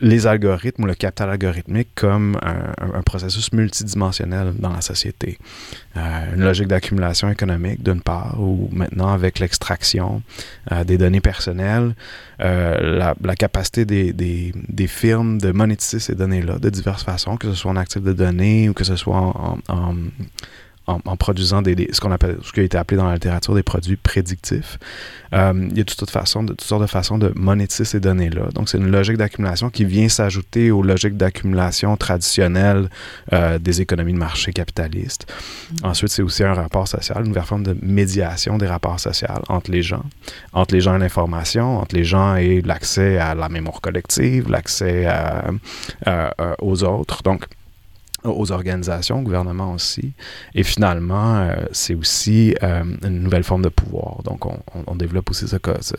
les 0.00 0.26
algorithmes 0.26 0.84
ou 0.84 0.86
le 0.86 0.94
capital 0.94 1.30
algorithmique 1.30 1.88
comme 1.94 2.38
un, 2.42 3.02
processus 3.02 3.52
multidimensionnel 3.52 4.52
dans 4.58 4.72
la 4.72 4.80
société. 4.80 5.38
Euh, 5.96 6.34
une 6.34 6.42
logique 6.42 6.66
d'accumulation 6.68 7.30
économique, 7.30 7.82
d'une 7.82 8.02
part, 8.02 8.38
ou 8.38 8.68
maintenant 8.72 9.08
avec 9.08 9.38
l'extraction 9.38 10.22
euh, 10.72 10.84
des 10.84 10.98
données 10.98 11.20
personnelles, 11.20 11.94
euh, 12.40 13.14
la, 13.22 13.36
capacité 13.36 13.84
des, 13.84 14.12
des, 14.12 14.86
firmes 14.86 15.38
de 15.38 15.52
monétiser 15.52 15.98
ces 15.98 16.14
données-là 16.14 16.58
de 16.58 16.68
diverses 16.68 17.04
façons, 17.04 17.36
que 17.36 17.48
ce 17.48 17.54
soit 17.54 17.70
en 17.70 17.76
actifs 17.76 18.02
de 18.02 18.12
données 18.12 18.68
ou 18.68 18.74
que 18.74 18.84
ce 18.84 18.96
soit 18.96 19.16
en, 19.68 19.94
produisant 21.18 21.62
des, 21.62 21.88
ce 21.92 22.00
qu'on 22.00 22.12
appelle, 22.12 22.38
ce 22.42 22.52
qui 22.52 22.60
a 22.60 22.62
été 22.62 22.78
appelé 22.78 22.96
dans 22.96 23.06
la 23.06 23.14
littérature 23.14 23.54
des 23.54 23.62
produits 23.62 23.96
prédictifs. 23.96 24.78
Euh, 25.32 25.68
il 25.70 25.76
y 25.76 25.80
a 25.80 25.84
toutes, 25.84 26.10
façons 26.10 26.44
de, 26.44 26.52
toutes 26.52 26.62
sortes 26.62 26.82
de 26.82 26.86
façons 26.86 27.18
de 27.18 27.32
monétiser 27.34 27.84
ces 27.84 28.00
données-là. 28.00 28.48
Donc, 28.54 28.68
c'est 28.68 28.78
une 28.78 28.90
logique 28.90 29.16
d'accumulation 29.16 29.70
qui 29.70 29.84
vient 29.84 30.08
s'ajouter 30.08 30.70
aux 30.70 30.82
logiques 30.82 31.16
d'accumulation 31.16 31.96
traditionnelles 31.96 32.88
euh, 33.32 33.58
des 33.58 33.80
économies 33.80 34.12
de 34.12 34.18
marché 34.18 34.52
capitalistes. 34.52 35.26
Mm. 35.70 35.86
Ensuite, 35.86 36.10
c'est 36.10 36.22
aussi 36.22 36.44
un 36.44 36.54
rapport 36.54 36.86
social, 36.86 37.18
une 37.22 37.28
nouvelle 37.28 37.42
forme 37.42 37.64
de 37.64 37.76
médiation 37.82 38.56
des 38.56 38.66
rapports 38.66 39.00
sociaux 39.00 39.26
entre 39.48 39.70
les 39.70 39.82
gens, 39.82 40.04
entre 40.52 40.74
les 40.74 40.80
gens 40.80 40.96
et 40.96 40.98
l'information, 40.98 41.78
entre 41.78 41.96
les 41.96 42.04
gens 42.04 42.36
et 42.36 42.62
l'accès 42.62 43.18
à 43.18 43.34
la 43.34 43.48
mémoire 43.48 43.80
collective, 43.80 44.48
l'accès 44.48 45.08
aux 46.60 46.84
autres. 46.84 47.22
Donc, 47.22 47.46
aux 48.28 48.52
organisations, 48.52 49.20
au 49.20 49.22
gouvernement 49.22 49.72
aussi. 49.72 50.12
Et 50.54 50.62
finalement, 50.62 51.36
euh, 51.36 51.54
c'est 51.72 51.94
aussi 51.94 52.54
euh, 52.62 52.82
une 53.02 53.22
nouvelle 53.22 53.44
forme 53.44 53.62
de 53.62 53.68
pouvoir. 53.68 54.22
Donc, 54.24 54.44
on, 54.46 54.94
développe 54.96 55.30
aussi 55.30 55.46
ce, 55.46 55.56
ce, 55.80 55.94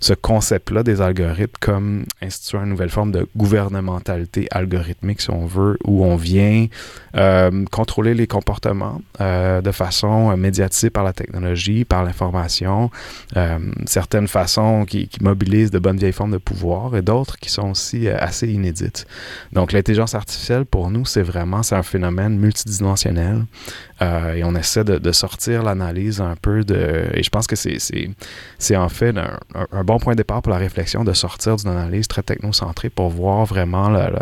ce 0.00 0.14
concept-là 0.14 0.82
des 0.82 1.00
algorithmes 1.00 1.52
comme 1.60 2.04
instituant 2.20 2.64
une 2.64 2.70
nouvelle 2.70 2.90
forme 2.90 3.12
de 3.12 3.28
gouvernementalité 3.36 4.48
algorithmique, 4.50 5.20
si 5.20 5.30
on 5.30 5.46
veut, 5.46 5.78
où 5.84 6.04
on 6.04 6.16
vient 6.16 6.66
euh, 7.16 7.64
contrôler 7.70 8.14
les 8.14 8.26
comportements 8.26 9.00
de 9.20 9.70
façon 9.70 10.36
médiatisée 10.36 10.90
par 10.90 11.04
la 11.04 11.12
technologie, 11.12 11.84
par 11.84 12.04
l'information, 12.04 12.90
certaines 13.86 14.28
façons 14.28 14.84
qui, 14.84 15.08
mobilisent 15.20 15.70
de 15.70 15.78
bonnes 15.78 15.96
vieilles 15.96 16.12
formes 16.12 16.32
de 16.32 16.38
pouvoir 16.38 16.96
et 16.96 17.02
d'autres 17.02 17.38
qui 17.38 17.50
sont 17.50 17.70
aussi 17.70 18.08
assez 18.08 18.48
inédites. 18.48 19.06
Donc, 19.52 19.72
l'intelligence 19.72 20.14
artificielle, 20.14 20.64
pour 20.64 20.90
nous, 20.90 21.04
c'est 21.04 21.22
vraiment 21.22 21.53
c'est 21.62 21.74
un 21.74 21.82
phénomène 21.82 22.38
multidimensionnel. 22.38 23.44
Euh, 24.02 24.34
et 24.34 24.44
on 24.44 24.54
essaie 24.54 24.84
de, 24.84 25.12
sortir 25.12 25.62
l'analyse 25.62 26.20
un 26.20 26.34
peu 26.40 26.64
de... 26.64 27.06
Et 27.14 27.22
je 27.22 27.30
pense 27.30 27.46
que 27.46 27.56
c'est 27.56 28.76
en 28.76 28.88
fait 28.88 29.14
un, 29.16 29.84
bon 29.84 29.98
point 29.98 30.14
de 30.14 30.18
départ 30.18 30.42
pour 30.42 30.52
la 30.52 30.58
réflexion 30.58 31.04
de 31.04 31.12
sortir 31.12 31.56
d'une 31.56 31.70
analyse 31.70 32.08
très 32.08 32.22
technocentrée 32.22 32.90
pour 32.90 33.10
voir 33.10 33.44
vraiment 33.44 33.88
le 33.88 34.04
le, 34.04 34.18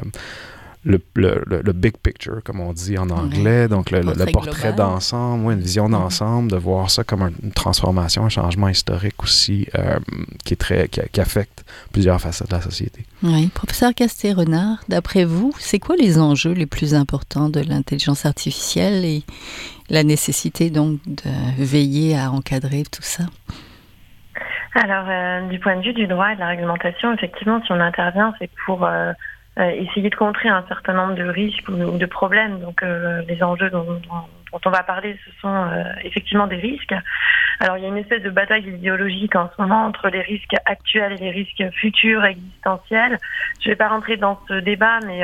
le, 0.84 1.00
le, 1.14 1.72
big 1.72 1.96
picture, 1.96 2.42
comme 2.44 2.60
on 2.60 2.72
dit 2.72 2.98
en 2.98 3.08
anglais, 3.10 3.68
donc 3.68 3.90
le, 3.90 4.02
portrait 4.32 4.72
d'ensemble, 4.72 5.52
une 5.52 5.60
vision 5.60 5.86
mhm. 5.86 5.92
d'ensemble, 5.92 6.50
de 6.50 6.56
voir 6.56 6.90
ça 6.90 7.04
comme 7.04 7.30
une 7.42 7.52
transformation, 7.52 8.24
un 8.24 8.28
changement 8.28 8.68
historique 8.68 9.22
aussi 9.22 9.68
euh, 9.76 9.98
qui, 10.44 10.54
est 10.54 10.56
très, 10.56 10.88
qui, 10.88 11.20
affecte 11.20 11.64
plusieurs 11.92 12.20
facettes 12.20 12.50
de 12.50 12.56
la 12.56 12.62
société. 12.62 13.04
Oui, 13.22 13.46
professeur 13.48 13.94
Casté-Renard, 13.94 14.78
d'après 14.88 15.24
vous, 15.24 15.52
c'est 15.58 15.78
quoi 15.78 15.94
les 15.96 16.18
enjeux 16.18 16.52
les 16.52 16.66
plus 16.66 16.94
importants 16.94 17.48
de 17.48 17.60
l'intelligence 17.60 18.26
artificielle 18.26 19.04
et 19.04 19.22
la 19.88 20.02
nécessité 20.02 20.70
donc 20.70 20.98
de 21.06 21.62
veiller 21.62 22.18
à 22.18 22.32
encadrer 22.32 22.82
tout 22.82 23.02
ça? 23.02 23.24
Alors, 24.74 25.04
euh, 25.08 25.48
du 25.48 25.58
point 25.58 25.76
de 25.76 25.82
vue 25.82 25.92
du 25.92 26.06
droit 26.06 26.32
et 26.32 26.34
de 26.34 26.40
la 26.40 26.48
réglementation, 26.48 27.12
effectivement, 27.12 27.62
si 27.64 27.70
on 27.72 27.78
intervient, 27.78 28.32
c'est 28.38 28.50
pour 28.64 28.84
euh, 28.84 29.12
essayer 29.59 30.09
de 30.09 30.16
contrer 30.16 30.49
un 30.49 30.64
certain 30.68 30.94
nombre 30.94 31.14
de 31.14 31.25
risques 31.25 31.68
ou 31.68 31.99
de 31.99 32.06
problèmes. 32.06 32.61
Donc 32.61 32.82
euh, 32.82 33.23
les 33.28 33.42
enjeux 33.42 33.71
dont, 33.71 34.00
on 34.52 34.71
va 34.71 34.82
parler, 34.82 35.18
ce 35.25 35.40
sont 35.40 35.54
euh, 35.54 35.85
effectivement 36.04 36.47
des 36.47 36.56
risques. 36.56 36.94
Alors 37.61 37.76
il 37.76 37.82
y 37.82 37.87
a 37.87 37.88
une 37.88 37.99
espèce 37.99 38.23
de 38.23 38.30
bataille 38.30 38.66
idéologique 38.66 39.37
en 39.37 39.50
ce 39.54 39.61
moment 39.61 39.85
entre 39.85 40.09
les 40.09 40.23
risques 40.23 40.56
actuels 40.64 41.12
et 41.12 41.16
les 41.16 41.30
risques 41.30 41.64
futurs 41.75 42.25
existentiels. 42.25 43.18
Je 43.61 43.68
ne 43.68 43.73
vais 43.73 43.76
pas 43.76 43.88
rentrer 43.88 44.16
dans 44.16 44.40
ce 44.49 44.54
débat, 44.54 45.00
mais 45.06 45.23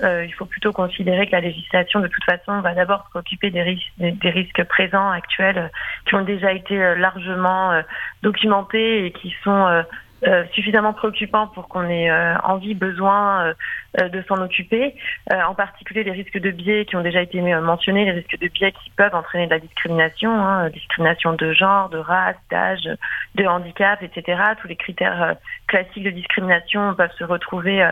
il 0.00 0.32
faut 0.32 0.46
plutôt 0.46 0.72
considérer 0.72 1.26
que 1.26 1.32
la 1.32 1.40
législation, 1.40 2.00
de 2.00 2.08
toute 2.08 2.24
façon, 2.24 2.60
va 2.60 2.74
d'abord 2.74 3.08
s'occuper 3.12 3.50
des, 3.50 3.62
risques 3.62 4.64
présents, 4.64 5.10
actuels, 5.10 5.70
qui 6.06 6.14
ont 6.14 6.24
déjà 6.24 6.52
été 6.52 6.76
largement 6.96 7.82
documentés 8.22 9.06
et 9.06 9.12
qui 9.12 9.34
sont 9.44 9.66
euh, 9.66 9.82
suffisamment 10.52 10.92
préoccupant 10.92 11.46
pour 11.48 11.68
qu'on 11.68 11.88
ait 11.88 12.10
euh, 12.10 12.36
envie, 12.38 12.74
besoin 12.74 13.54
euh, 14.00 14.08
de 14.08 14.22
s'en 14.28 14.40
occuper. 14.42 14.94
en 15.30 15.54
particulier 15.54 16.04
les 16.04 16.10
risques 16.10 16.38
de 16.38 16.50
biais 16.50 16.84
qui 16.84 16.96
ont 16.96 17.02
déjà 17.02 17.22
été 17.22 17.40
mentionnés, 17.40 18.04
les 18.04 18.12
risques 18.12 18.38
de 18.38 18.48
biais 18.48 18.72
qui 18.72 18.90
peuvent 18.90 19.14
entraîner 19.14 19.46
de 19.46 19.50
la 19.50 19.60
discrimination, 19.60 20.30
hein, 20.30 20.70
discrimination 20.70 21.34
de 21.34 21.52
genre, 21.52 21.88
de 21.88 21.98
race, 21.98 22.36
d'âge, 22.50 22.88
de 23.34 23.46
handicap, 23.46 24.02
etc. 24.02 24.42
Tous 24.60 24.68
les 24.68 24.76
critères 24.76 25.36
classiques 25.66 26.04
de 26.04 26.10
discrimination 26.10 26.94
peuvent 26.94 27.14
se 27.18 27.24
retrouver 27.24 27.88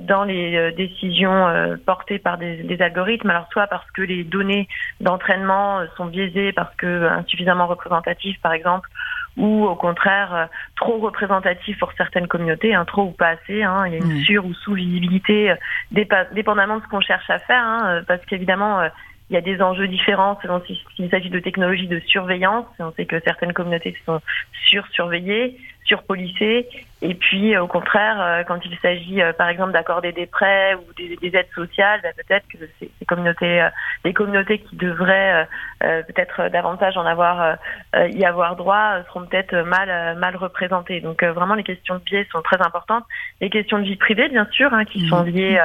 dans 0.00 0.24
les 0.24 0.72
décisions 0.72 1.78
portées 1.86 2.18
par 2.18 2.36
des, 2.36 2.62
des, 2.62 2.82
algorithmes. 2.82 3.30
Alors 3.30 3.48
soit 3.52 3.66
parce 3.68 3.90
que 3.92 4.02
les 4.02 4.22
données 4.24 4.68
d'entraînement 5.00 5.80
sont 5.96 6.06
biaisées, 6.06 6.52
parce 6.52 6.74
que 6.76 7.08
insuffisamment 7.08 7.66
représentatives, 7.66 8.38
par 8.40 8.52
exemple, 8.52 8.88
ou 9.36 9.64
au 9.64 9.74
contraire 9.74 10.34
euh, 10.34 10.46
trop 10.76 10.98
représentatif 10.98 11.78
pour 11.78 11.92
certaines 11.92 12.28
communautés, 12.28 12.74
hein, 12.74 12.84
trop 12.84 13.04
ou 13.04 13.10
pas 13.10 13.28
assez. 13.28 13.62
Hein, 13.62 13.84
il 13.86 13.92
y 13.92 13.96
a 13.96 13.98
une 13.98 14.22
sur 14.24 14.44
ou 14.44 14.54
sous-visibilité, 14.54 15.50
euh, 15.50 16.24
dépendamment 16.32 16.78
de 16.78 16.82
ce 16.82 16.88
qu'on 16.88 17.00
cherche 17.00 17.28
à 17.30 17.38
faire, 17.38 17.62
hein, 17.62 17.86
euh, 17.86 18.02
parce 18.06 18.24
qu'évidemment, 18.26 18.82
il 19.30 19.34
y 19.34 19.36
a 19.36 19.40
des 19.40 19.62
enjeux 19.62 19.88
différents 19.88 20.38
selon 20.42 20.62
s'il 20.96 21.10
s'agit 21.10 21.30
de 21.30 21.38
technologies 21.38 21.86
de 21.88 22.00
surveillance. 22.00 22.66
On 22.78 22.92
sait 22.92 23.06
que 23.06 23.18
certaines 23.20 23.54
communautés 23.54 23.96
sont 24.04 24.20
sur-surveillées, 24.68 25.58
surpolicées. 25.84 26.68
Et 27.00 27.14
puis, 27.14 27.56
au 27.58 27.66
contraire, 27.66 28.44
quand 28.46 28.60
il 28.64 28.78
s'agit, 28.78 29.20
par 29.36 29.48
exemple, 29.48 29.72
d'accorder 29.72 30.12
des 30.12 30.26
prêts 30.26 30.74
ou 30.74 30.92
des, 30.96 31.36
aides 31.36 31.48
sociales, 31.52 32.00
bah, 32.02 32.10
peut-être 32.16 32.46
que 32.46 32.58
ces, 32.78 32.90
communautés, 33.06 33.66
les 34.04 34.12
communautés 34.12 34.58
qui 34.58 34.76
devraient 34.76 35.48
euh, 35.84 36.02
peut-être 36.04 36.48
davantage 36.48 36.96
en 36.96 37.04
avoir 37.04 37.56
euh, 37.96 38.08
y 38.08 38.24
avoir 38.24 38.54
droit 38.54 39.02
seront 39.08 39.26
peut-être 39.26 39.56
mal 39.62 40.16
mal 40.16 40.36
représentées. 40.36 41.00
Donc 41.00 41.22
euh, 41.22 41.32
vraiment 41.32 41.54
les 41.54 41.64
questions 41.64 41.96
de 41.96 42.00
biais 42.00 42.26
sont 42.30 42.42
très 42.42 42.60
importantes. 42.60 43.04
Les 43.40 43.50
questions 43.50 43.78
de 43.78 43.84
vie 43.84 43.96
privée 43.96 44.28
bien 44.28 44.46
sûr 44.52 44.72
hein, 44.72 44.84
qui 44.84 45.08
sont 45.08 45.24
mmh. 45.24 45.28
liées 45.28 45.60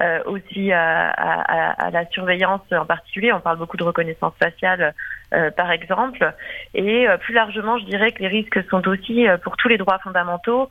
mmh. 0.00 0.04
aussi 0.26 0.72
à, 0.72 1.10
à, 1.10 1.86
à, 1.86 1.90
la 1.90 2.06
surveillance 2.06 2.62
en 2.72 2.86
particulier. 2.86 3.32
On 3.32 3.40
parle 3.40 3.58
beaucoup 3.58 3.76
de 3.76 3.84
reconnaissance 3.84 4.32
faciale 4.40 4.94
par 5.30 5.70
exemple. 5.70 6.32
Et 6.74 7.06
plus 7.20 7.34
largement, 7.34 7.78
je 7.78 7.84
dirais 7.84 8.12
que 8.12 8.20
les 8.20 8.28
risques 8.28 8.60
sont 8.70 8.86
aussi 8.88 9.26
pour 9.42 9.56
tous 9.56 9.68
les 9.68 9.76
droits 9.76 9.98
fondamentaux, 9.98 10.68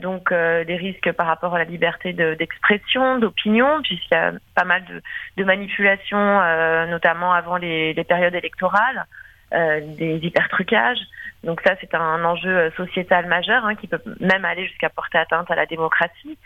donc 0.00 0.30
les 0.30 0.76
risques 0.76 1.12
par 1.12 1.26
rapport 1.26 1.54
à 1.54 1.58
la 1.58 1.64
liberté 1.64 2.12
d'expression, 2.12 3.18
d'opinion, 3.18 3.82
puisqu'il 3.82 4.14
y 4.14 4.16
a 4.16 4.32
pas 4.54 4.64
mal 4.64 4.84
de, 4.84 5.02
de 5.36 5.44
manipulations, 5.44 6.40
notamment 6.86 7.32
avant 7.32 7.56
les, 7.56 7.92
les 7.94 8.04
périodes 8.04 8.34
électorales, 8.34 9.06
euh, 9.54 9.80
des 9.96 10.18
hypertrucages. 10.22 11.00
Donc 11.42 11.62
ça, 11.64 11.74
c'est 11.80 11.94
un 11.94 12.22
enjeu 12.22 12.54
euh, 12.54 12.70
sociétal 12.72 13.24
majeur 13.24 13.64
hein, 13.64 13.76
qui 13.76 13.86
peut 13.86 13.98
même 14.20 14.44
aller 14.44 14.66
jusqu'à 14.66 14.90
porter 14.90 15.16
atteinte 15.16 15.50
à 15.50 15.54
la 15.54 15.64
démocratie. 15.64 16.36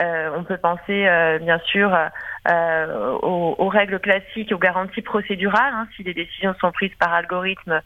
Euh, 0.00 0.30
on 0.36 0.44
peut 0.44 0.56
penser 0.56 1.06
bien 1.40 1.58
sûr 1.66 1.96
aux, 3.22 3.68
règles 3.68 4.00
classiques, 4.00 4.52
aux 4.52 4.58
garanties 4.58 5.02
procédurales. 5.02 5.72
Hein, 5.74 5.88
si 5.96 6.02
les 6.02 6.14
décisions 6.14 6.54
sont 6.60 6.72
prises 6.72 6.94
par 6.98 7.12
algorithme 7.12 7.80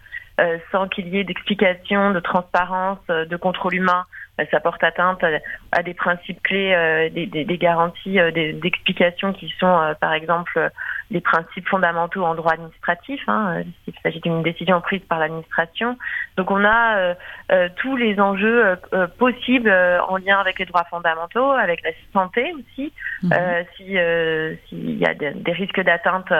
sans 0.73 0.88
qu'il 0.88 1.08
y 1.08 1.18
ait 1.18 1.25
d'explication, 1.25 2.11
de 2.11 2.20
transparence, 2.20 2.99
de 3.06 3.37
contrôle 3.37 3.75
humain, 3.76 4.04
ça 4.50 4.58
porte 4.61 4.82
atteinte 4.82 5.25
à, 5.73 5.82
des 5.82 5.94
principes 5.94 6.42
clés, 6.42 7.11
des, 7.12 7.26
des, 7.26 7.58
garanties 7.58 8.18
d'explication 8.32 9.32
qui 9.32 9.52
sont 9.58 9.94
par 10.00 10.12
exemple 10.12 10.70
des 11.11 11.20
principes 11.20 11.68
fondamentaux 11.68 12.25
en 12.25 12.34
droit 12.34 12.52
administratif, 12.52 13.20
hein, 13.28 13.56
euh, 13.58 13.62
s'il 13.84 13.94
s'agit 14.02 14.20
d'une 14.20 14.42
décision 14.42 14.80
prise 14.80 15.02
par 15.08 15.18
l'administration. 15.18 15.96
Donc 16.37 16.50
on 16.50 16.64
a 16.64 16.96
euh, 16.96 17.14
euh, 17.52 17.68
tous 17.76 17.96
les 17.96 18.18
enjeux 18.18 18.76
possibles 19.18 19.70
en 20.08 20.16
lien 20.16 20.38
avec 20.38 20.58
les 20.58 20.66
droits 20.66 20.84
fondamentaux, 20.90 21.50
avec 21.50 21.82
la 21.82 21.90
santé 22.12 22.52
aussi, 22.54 22.92
mhm. 23.23 23.32
s'il 23.76 24.99
y 24.99 25.06
a 25.06 25.14
des 25.14 25.52
risques 25.52 25.80
d'atteinte 25.80 26.32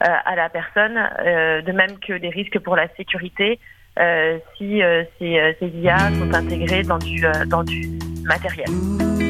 à 0.00 0.36
la 0.36 0.48
personne, 0.48 0.94
de 0.94 1.72
même 1.72 1.98
que 1.98 2.14
des 2.14 2.30
risques 2.30 2.58
pour 2.60 2.76
la 2.76 2.88
sécurité. 2.96 3.58
si 4.56 4.82
ces, 5.18 5.56
ces 5.58 5.68
IA 5.68 5.98
sont 5.98 6.26
dans 6.26 6.98
du, 6.98 7.20
dans 7.48 7.62
du 7.64 7.88
matériel. 8.24 9.29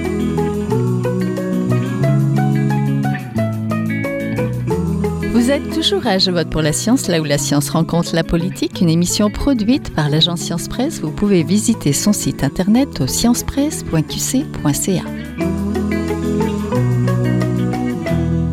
Vous 5.40 5.50
êtes 5.50 5.70
toujours 5.70 6.06
à 6.06 6.18
Je 6.18 6.30
vote 6.30 6.50
pour 6.50 6.61
la 6.61 6.75
science, 6.75 7.09
là 7.09 7.18
où 7.18 7.25
la 7.25 7.38
science 7.38 7.70
rencontre 7.70 8.14
la 8.14 8.23
politique, 8.23 8.82
une 8.82 8.90
émission 8.90 9.30
produite 9.30 9.94
par 9.94 10.11
l'agence 10.11 10.40
Science 10.40 10.68
Presse. 10.68 11.00
Vous 11.00 11.12
pouvez 11.12 11.42
visiter 11.42 11.94
son 11.94 12.12
site 12.12 12.44
internet 12.44 13.00
au 13.00 13.06
sciencepresse.qc.ca. 13.06 15.02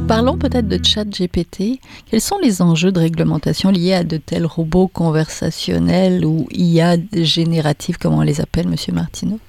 Parlons 0.07 0.37
peut-être 0.37 0.69
de 0.69 0.79
chat 0.81 1.03
GPT. 1.03 1.81
Quels 2.09 2.21
sont 2.21 2.39
les 2.41 2.61
enjeux 2.61 2.93
de 2.93 3.01
réglementation 3.01 3.69
liés 3.69 3.93
à 3.93 4.05
de 4.05 4.15
tels 4.15 4.45
robots 4.45 4.87
conversationnels 4.87 6.23
ou 6.23 6.47
IA 6.51 6.95
génératifs, 7.11 7.97
comme 7.97 8.13
on 8.13 8.21
les 8.21 8.39
appelle, 8.39 8.69
Monsieur 8.69 8.93
Martineau? 8.93 9.39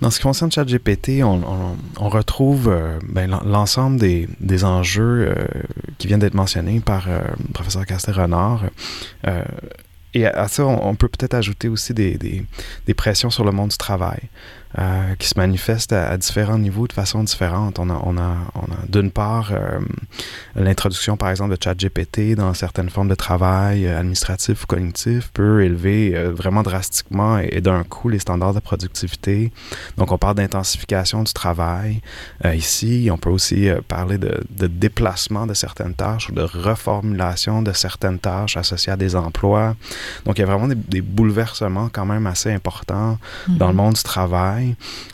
Dans 0.00 0.10
ce 0.10 0.18
qui 0.18 0.22
concerne 0.22 0.50
ChatGPT, 0.52 1.22
on, 1.24 1.42
on, 1.98 2.08
retrouve 2.08 2.68
euh, 2.68 2.98
ben, 3.02 3.28
l'ensemble 3.44 3.98
des, 3.98 4.64
enjeux 4.64 5.28
euh, 5.28 5.34
qui 5.98 6.06
viennent 6.06 6.20
d'être 6.20 6.34
mentionnés 6.34 6.80
par 6.80 7.08
le 7.08 7.52
professeur 7.52 7.84
Castel-Renard. 7.84 8.64
et 10.14 10.26
à, 10.26 10.48
ça, 10.48 10.64
on, 10.64 10.94
peut 10.94 11.08
peut-être 11.08 11.34
ajouter 11.34 11.68
aussi 11.68 11.94
des, 11.94 12.46
pressions 12.96 13.30
sur 13.30 13.44
le 13.44 13.50
monde 13.50 13.70
du 13.70 13.76
travail. 13.76 14.20
Euh, 14.78 15.14
qui 15.16 15.26
se 15.26 15.34
manifestent 15.36 15.92
à, 15.92 16.16
différents 16.16 16.58
niveaux 16.58 16.86
de 16.86 16.92
façon 16.92 17.24
différente. 17.24 17.80
On 17.80 17.90
a, 17.90 18.00
on 18.04 18.16
a, 18.16 18.36
on 18.54 18.72
a 18.72 18.86
d'une 18.88 19.10
part 19.10 19.50
euh, 19.50 19.80
l'introduction, 20.54 21.16
par 21.16 21.30
exemple, 21.30 21.56
de 21.56 21.58
ChatGPT 21.60 22.36
dans 22.36 22.54
certaines 22.54 22.88
formes 22.88 23.08
de 23.08 23.16
travail 23.16 23.86
euh, 23.86 23.98
administratif 23.98 24.62
ou 24.62 24.66
cognitif 24.66 25.30
peut 25.32 25.64
élever 25.64 26.12
vraiment 26.30 26.62
drastiquement 26.62 27.38
et, 27.38 27.60
d'un 27.60 27.82
coup 27.82 28.08
les 28.08 28.20
standards 28.20 28.54
de 28.54 28.60
productivité. 28.60 29.52
Donc, 29.96 30.12
on 30.12 30.18
parle 30.18 30.36
d'intensification 30.36 31.24
du 31.24 31.32
travail. 31.32 32.00
ici, 32.54 33.08
on 33.10 33.18
peut 33.18 33.30
aussi 33.30 33.70
parler 33.88 34.18
de, 34.18 34.44
de, 34.50 34.68
déplacement 34.68 35.46
de 35.46 35.54
certaines 35.54 35.94
tâches 35.94 36.28
ou 36.28 36.32
de 36.32 36.42
reformulation 36.42 37.62
de 37.62 37.72
certaines 37.72 38.20
tâches 38.20 38.56
associées 38.56 38.92
à 38.92 38.96
des 38.96 39.16
emplois. 39.16 39.74
Donc, 40.24 40.38
il 40.38 40.42
y 40.42 40.44
a 40.44 40.46
vraiment 40.46 40.68
des, 40.68 40.76
des 40.76 41.00
bouleversements 41.00 41.88
quand 41.92 42.06
même 42.06 42.26
assez 42.28 42.52
importants 42.52 43.18
dans 43.48 43.68
le 43.68 43.72
mm-hmm. 43.72 43.76
monde 43.76 43.94
du 43.94 44.02
travail 44.02 44.67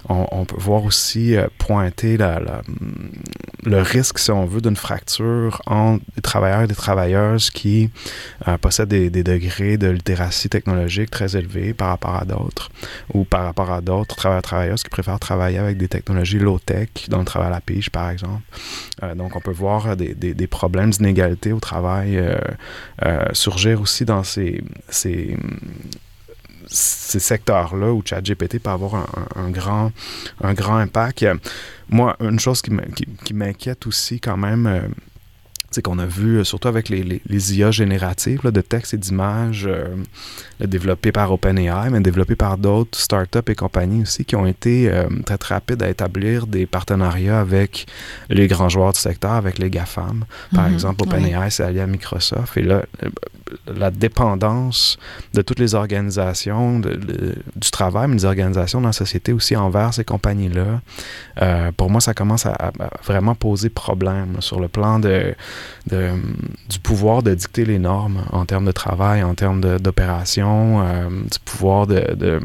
on, 0.08 0.44
peut 0.44 0.56
voir 0.58 0.84
aussi 0.84 1.36
euh, 1.36 1.46
pointer 1.58 2.16
le 2.16 3.80
risque, 3.80 4.18
si 4.18 4.30
on 4.30 4.46
veut, 4.46 4.60
d'une 4.60 4.76
fracture 4.76 5.62
entre 5.66 6.04
des 6.14 6.22
travailleurs 6.22 6.62
et 6.62 6.66
des 6.66 6.74
travailleuses 6.74 7.50
qui 7.50 7.90
euh, 8.48 8.58
possèdent 8.58 8.88
des, 8.88 9.10
degrés 9.10 9.76
de 9.76 9.88
littératie 9.88 10.48
technologique 10.48 11.10
très 11.10 11.36
élevés 11.36 11.74
par 11.74 11.88
rapport 11.88 12.16
à 12.16 12.24
d'autres, 12.24 12.70
ou 13.12 13.24
par 13.24 13.44
rapport 13.44 13.70
à 13.70 13.80
d'autres 13.80 14.16
travailleurs 14.16 14.42
travailleuses 14.42 14.82
qui 14.82 14.90
préfèrent 14.90 15.20
travailler 15.20 15.58
avec 15.58 15.76
des 15.78 15.88
technologies 15.88 16.38
low-tech 16.38 16.88
dans 17.08 17.18
le 17.18 17.24
travail 17.24 17.48
à 17.48 17.52
la 17.52 17.60
pige, 17.60 17.90
par 17.90 18.10
exemple. 18.10 18.42
Euh, 19.02 19.14
donc, 19.14 19.36
on 19.36 19.40
peut 19.40 19.52
voir 19.52 19.96
des, 19.96 20.46
problèmes 20.46 20.90
d'inégalité 20.90 21.52
au 21.52 21.60
travail 21.60 22.22
surgir 23.32 23.80
aussi 23.80 24.04
dans 24.04 24.22
ces 24.22 24.62
secteurs-là 26.74 27.92
où 27.92 28.02
ChatGPT 28.04 28.58
peut 28.58 28.70
avoir 28.70 29.06
un, 29.36 29.50
grand, 29.50 29.92
un 30.42 30.54
grand 30.54 30.76
impact. 30.76 31.24
Moi, 31.88 32.16
une 32.20 32.40
chose 32.40 32.62
qui 32.62 33.34
m'inquiète 33.34 33.86
aussi 33.86 34.20
quand 34.20 34.36
même, 34.36 34.66
euh, 34.66 34.80
qu'on 35.82 35.98
a 35.98 36.06
vu, 36.06 36.38
euh, 36.38 36.44
surtout 36.44 36.68
avec 36.68 36.88
les, 36.88 37.02
les, 37.02 37.58
IA 37.58 37.70
génératives 37.70 38.40
de 38.42 38.60
textes 38.60 38.94
et 38.94 38.96
d'images 38.96 39.66
euh, 39.66 39.96
développées 40.60 41.12
par 41.12 41.32
OpenAI, 41.32 41.90
mais 41.90 42.00
développées 42.00 42.36
par 42.36 42.58
d'autres 42.58 42.98
startups 42.98 43.38
et 43.48 43.54
compagnies 43.54 44.02
aussi 44.02 44.24
qui 44.24 44.36
ont 44.36 44.46
été 44.46 44.90
très, 45.26 45.38
très 45.38 45.54
rapides 45.54 45.82
à 45.82 45.88
établir 45.88 46.46
des 46.46 46.66
partenariats 46.66 47.40
avec 47.40 47.86
les 48.30 48.46
grands 48.46 48.68
joueurs 48.68 48.92
du 48.92 49.00
secteur, 49.00 49.32
avec 49.32 49.58
les 49.58 49.70
GAFAM. 49.70 50.24
Par 50.54 50.68
mhm. 50.68 50.74
exemple, 50.74 51.02
OpenAI 51.02 51.50
s'est 51.50 51.64
allié 51.64 51.80
à 51.80 51.86
Microsoft. 51.86 52.56
Et 52.56 52.62
là, 52.62 52.84
la 53.66 53.90
dépendance 53.90 54.98
de 55.32 55.42
toutes 55.42 55.58
les 55.58 55.74
organisations 55.74 56.80
du 56.80 57.70
travail, 57.70 58.08
mais 58.08 58.16
des 58.16 58.24
organisations 58.24 58.80
dans 58.80 58.88
la 58.88 58.92
société 58.92 59.32
aussi 59.32 59.56
envers 59.56 59.94
ces 59.94 60.04
compagnies-là, 60.04 60.80
euh, 61.42 61.72
pour 61.72 61.90
moi, 61.90 62.00
ça 62.00 62.14
commence 62.14 62.46
à, 62.46 62.72
vraiment 63.04 63.34
poser 63.34 63.68
problème 63.68 64.36
sur 64.40 64.60
le 64.60 64.68
plan 64.68 64.98
de, 64.98 65.34
du 65.86 66.78
pouvoir 66.82 67.22
de 67.22 67.34
dicter 67.34 67.64
les 67.64 67.78
normes 67.78 68.24
en 68.32 68.44
termes 68.46 68.64
de 68.64 68.72
travail, 68.72 69.22
en 69.22 69.34
termes 69.34 69.60
d'opération, 69.78 70.82
euh, 70.82 71.08
du 71.08 71.38
pouvoir 71.44 71.86
de, 71.86 72.40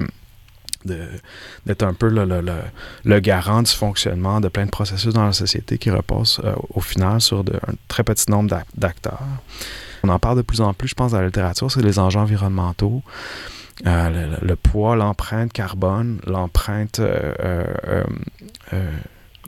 d'être 1.66 1.84
un 1.84 1.94
peu 1.94 2.10
le, 2.10 3.20
garant 3.20 3.62
du 3.62 3.72
fonctionnement 3.72 4.40
de 4.40 4.48
plein 4.48 4.66
de 4.66 4.72
processus 4.72 5.14
dans 5.14 5.26
la 5.26 5.34
société 5.34 5.78
qui 5.78 5.92
reposent 5.92 6.42
euh, 6.44 6.54
au 6.74 6.82
final 6.82 7.22
sur 7.22 7.40
un 7.40 7.74
très 7.88 8.04
petit 8.04 8.30
nombre 8.32 8.64
d'acteurs. 8.76 9.22
On 10.04 10.10
en 10.10 10.20
parle 10.20 10.38
de 10.38 10.42
plus 10.42 10.62
en 10.62 10.74
plus, 10.74 10.88
je 10.88 10.96
pense, 10.96 11.12
dans 11.12 11.20
la 11.20 11.26
littérature, 11.26 11.70
c'est 11.72 11.82
les 11.82 12.00
enjeux 12.00 12.20
environnementaux. 12.20 13.02
Euh, 13.86 14.38
le, 14.42 14.56
poids, 14.56 14.96
l'empreinte 14.96 15.54
carbone, 15.54 16.20
l'empreinte 16.28 17.00
euh, 17.00 17.34
euh, 18.74 18.92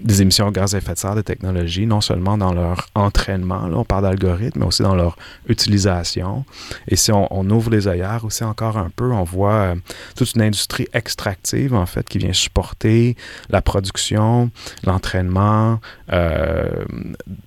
des 0.03 0.22
émissions 0.22 0.50
de 0.50 0.55
gaz 0.55 0.75
à 0.75 0.79
effet 0.79 0.93
de 0.93 0.98
serre 0.98 1.15
des 1.15 1.24
technologies, 1.24 1.86
non 1.86 2.01
seulement 2.01 2.38
dans 2.38 2.53
leur 2.53 2.88
entraînement, 2.96 3.67
là, 3.67 3.77
on 3.77 3.86
parle 3.86 4.03
d'algorithmes, 4.03 4.60
mais 4.60 4.65
aussi 4.65 4.84
dans 4.84 4.96
leur 4.96 5.17
utilisation. 5.48 6.46
Et 6.88 6.96
si 6.96 7.12
on, 7.12 7.50
ouvre 7.50 7.72
les 7.72 7.88
œillères 7.88 8.24
aussi 8.24 8.43
encore 8.43 8.77
un 8.77 8.89
peu, 8.96 9.12
on 9.12 9.24
voit 9.24 9.53
euh, 9.53 9.75
toute 10.15 10.34
une 10.36 10.41
industrie 10.41 10.88
extractive, 10.93 11.74
en 11.74 11.86
fait, 11.86 12.08
qui 12.08 12.17
vient 12.17 12.34
supporter 12.34 13.15
la 13.50 13.62
production, 13.62 14.51
l'entraînement 14.84 15.79
euh, 16.12 16.86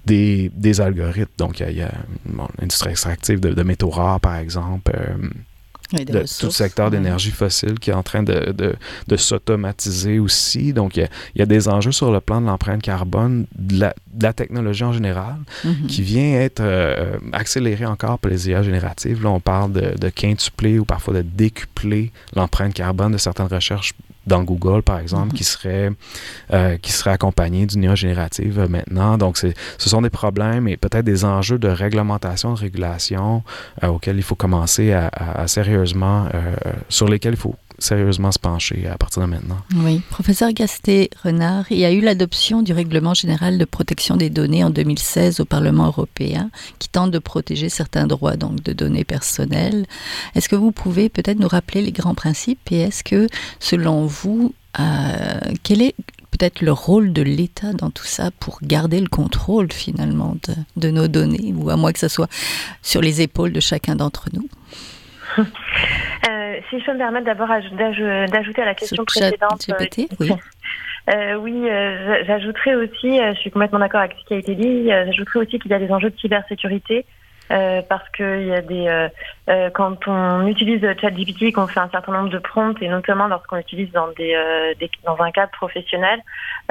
des, 0.05 0.51
des, 0.55 0.81
algorithmes. 0.81 1.33
Donc, 1.39 1.61
il 1.61 1.77
y 1.77 1.83
a, 1.83 1.93
l'industrie 2.61 2.91
extractive 2.91 3.41
de, 3.41 3.51
de, 3.51 3.63
métaux 3.63 3.91
rares, 3.91 4.21
par 4.21 4.37
exemple. 4.37 4.93
Euh, 4.95 5.29
de 5.93 6.25
tout 6.39 6.47
le 6.47 6.51
secteur 6.51 6.91
d'énergie 6.91 7.31
fossile 7.31 7.79
qui 7.79 7.91
est 7.91 7.95
en 7.95 8.03
train 8.03 8.23
de, 8.23 8.53
de, 8.53 8.75
de 9.07 9.17
s'automatiser 9.17 10.19
aussi. 10.19 10.73
Donc, 10.73 10.97
il 10.97 11.09
y, 11.37 11.43
a, 11.43 11.47
des 11.47 11.69
enjeux 11.69 11.93
sur 11.93 12.11
le 12.13 12.21
plan 12.21 12.41
de 12.41 12.47
l'empreinte 12.47 12.83
carbone, 12.83 13.47
de 13.57 13.81
la, 13.81 13.95
de 14.13 14.23
la, 14.23 14.33
technologie 14.33 14.85
en 14.85 14.93
général, 14.93 15.37
mm-hmm. 15.65 15.87
qui 15.87 16.03
vient 16.03 16.41
être 16.41 16.61
euh, 16.61 17.19
accélérée 17.33 17.87
encore 17.87 18.19
par 18.19 18.31
les 18.31 18.49
IA 18.49 18.63
génératives. 18.63 19.23
Là, 19.23 19.31
on 19.31 19.41
parle 19.41 19.73
de, 19.73 19.95
de 19.99 20.09
quintupler 20.09 20.79
ou 20.79 20.85
parfois 20.85 21.15
de 21.15 21.23
décupler 21.23 22.11
l'empreinte 22.35 22.75
carbone 22.75 23.13
de 23.13 23.19
certaines 23.19 23.47
recherches 23.47 23.93
dans 24.27 24.43
Google, 24.43 24.83
par 24.83 24.99
exemple, 24.99 25.29
mhm. 25.29 25.33
qui 25.33 25.45
serait 25.45 25.91
euh, 26.53 26.77
qui 26.79 26.93
serait 26.93 27.11
accompagné 27.13 27.67
d'une 27.67 27.83
IA 27.83 27.95
générative 27.95 28.59
euh, 28.59 28.69
maintenant. 28.69 29.19
Donc, 29.19 29.37
ce 29.37 29.53
sont 29.79 30.03
des 30.03 30.11
problèmes 30.11 30.69
et 30.69 30.77
peut-être 30.77 31.05
des 31.05 31.25
enjeux 31.25 31.59
de 31.59 31.69
réglementation, 31.69 32.55
de 32.55 32.59
régulation 32.59 33.43
euh, 33.83 33.89
auxquels 33.89 34.17
il 34.17 34.23
faut 34.23 34.35
commencer 34.35 34.93
à, 34.93 35.09
à 35.09 35.47
sérieusement, 35.47 36.29
sur 36.89 37.09
lesquels 37.09 37.35
il 37.35 37.39
faut 37.39 37.55
sérieusement 37.79 38.33
se 38.33 38.39
pencher 38.39 38.87
à 38.87 38.97
partir 38.97 39.23
de 39.23 39.27
maintenant. 39.27 39.59
Oui. 39.77 40.01
Professeur 40.11 40.53
Gasté-Renard, 40.53 41.67
il 41.71 41.79
y 41.79 41.85
a 41.85 41.93
eu 41.93 42.01
l'adoption 42.01 42.63
du 42.63 42.73
Règlement 42.73 43.15
général 43.15 43.59
de 43.59 43.65
protection 43.65 44.17
des 44.17 44.31
données 44.31 44.65
en 44.65 44.71
2016 44.71 45.41
au 45.41 45.45
Parlement 45.45 45.87
européen 45.87 46.51
qui 46.79 46.89
tente 46.89 47.11
de 47.11 47.19
protéger 47.19 47.69
certains 47.69 48.07
droits 48.07 48.37
donc 48.37 48.63
de 48.63 48.73
données 48.73 49.05
personnelles. 49.05 49.87
Est-ce 50.35 50.49
que 50.49 50.57
vous 50.57 50.73
pouvez 50.73 51.09
peut-être 51.09 51.39
nous 51.39 51.49
rappeler 51.49 51.83
les 51.83 51.93
grands 51.93 52.15
principes 52.15 52.71
et 52.71 52.81
est-ce 52.81 53.05
que, 53.05 53.27
selon 53.61 54.07
vous, 54.07 54.55
euh, 54.81 55.41
quel 55.63 55.83
est 55.83 55.95
peut-être 56.31 56.63
le 56.63 56.73
rôle 56.73 57.13
de 57.13 57.23
l'État 57.23 57.73
dans 57.73 57.91
tout 57.91 58.07
ça 58.07 58.31
pour 58.33 58.59
garder 58.63 59.01
le 59.01 59.09
contrôle 59.09 59.73
finalement 59.73 60.37
de, 60.49 60.55
de 60.77 60.91
nos 60.91 61.07
données, 61.07 61.55
ou 61.57 61.71
à 61.71 61.77
moins 61.77 61.93
que 61.93 62.01
ce 62.01 62.09
soit 62.09 62.29
sur 62.83 63.01
les 63.01 63.21
épaules 63.21 63.53
de 63.53 63.61
chacun 63.61 63.95
d'entre 63.95 64.29
nous? 64.33 64.49
Euh, 65.39 65.45
si 66.69 66.81
je 66.81 66.85
peux 66.85 66.93
me 66.93 66.99
permettre 66.99 67.27
d'abord 67.27 67.49
d'ajouter 67.49 68.63
à 68.63 68.65
la 68.65 68.75
question 68.75 69.05
précédente. 69.05 69.67
Oui. 70.21 70.31
Euh, 71.15 71.35
oui, 71.35 71.69
euh, 71.69 72.25
j'ajouterais 72.27 72.77
aussi, 72.77 73.19
je 73.19 73.39
suis 73.39 73.51
complètement 73.51 73.79
d'accord 73.79 74.01
avec 74.01 74.17
ce 74.19 74.25
qui 74.25 74.33
a 74.33 74.39
été 74.39 74.55
dit, 74.55 74.87
j'ajouterais 74.87 75.41
aussi 75.41 75.59
qu'il 75.59 75.71
y 75.71 75.75
a 75.75 75.79
des 75.79 75.93
enjeux 75.93 76.09
de 76.09 76.17
cybersécurité. 76.17 77.05
Parce 77.49 78.09
qu'il 78.11 78.47
y 78.47 78.53
a 78.53 78.63
des 78.63 79.09
quand 79.75 80.09
on 80.09 80.47
utilise 80.47 80.81
ChatGPT, 81.01 81.53
qu'on 81.53 81.67
fait 81.67 81.81
un 81.81 81.91
certain 81.91 82.13
nombre 82.13 82.31
de 82.31 82.39
prompts 82.39 82.81
et 82.81 82.89
notamment 82.89 83.29
lorsqu'on 83.29 83.57
l'utilise 83.57 83.91
dans 83.93 84.09
des, 84.17 84.37
dans 85.05 85.21
un 85.21 85.31
cadre 85.31 85.53
professionnel, 85.53 86.21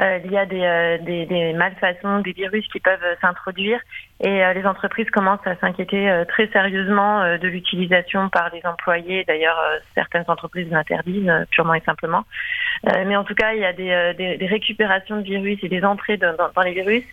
il 0.00 0.30
y 0.30 0.36
a 0.36 0.46
des, 0.46 0.98
des, 1.04 1.26
des 1.26 1.52
malfaçons, 1.52 2.20
des 2.20 2.32
virus 2.32 2.66
qui 2.68 2.80
peuvent 2.80 2.98
s'introduire 3.20 3.80
et 4.20 4.44
euh, 4.44 4.52
les 4.52 4.64
entreprises 4.64 5.10
commencent 5.10 5.46
à 5.46 5.56
s'inquiéter 5.56 6.08
euh, 6.08 6.24
très 6.24 6.46
sérieusement 6.48 7.22
euh, 7.22 7.36
de 7.36 7.48
l'utilisation 7.48 8.28
par 8.28 8.50
les 8.54 8.64
employés. 8.64 9.24
D'ailleurs, 9.26 9.58
certaines 9.94 10.24
entreprises 10.28 10.70
l'interdisent 10.70 11.30
purement 11.50 11.74
et 11.74 11.80
simplement. 11.80 12.24
mais 12.84 13.16
en 13.16 13.24
tout 13.24 13.34
cas, 13.34 13.54
il 13.54 13.60
y 13.60 13.64
a 13.64 13.72
des, 13.72 14.14
des, 14.16 14.36
des 14.36 14.46
récupérations 14.46 15.16
de 15.16 15.22
virus 15.22 15.58
et 15.62 15.68
des 15.68 15.84
entrées 15.84 16.16
dans, 16.16 16.34
dans, 16.36 16.62
les 16.62 16.72
virus, 16.72 17.04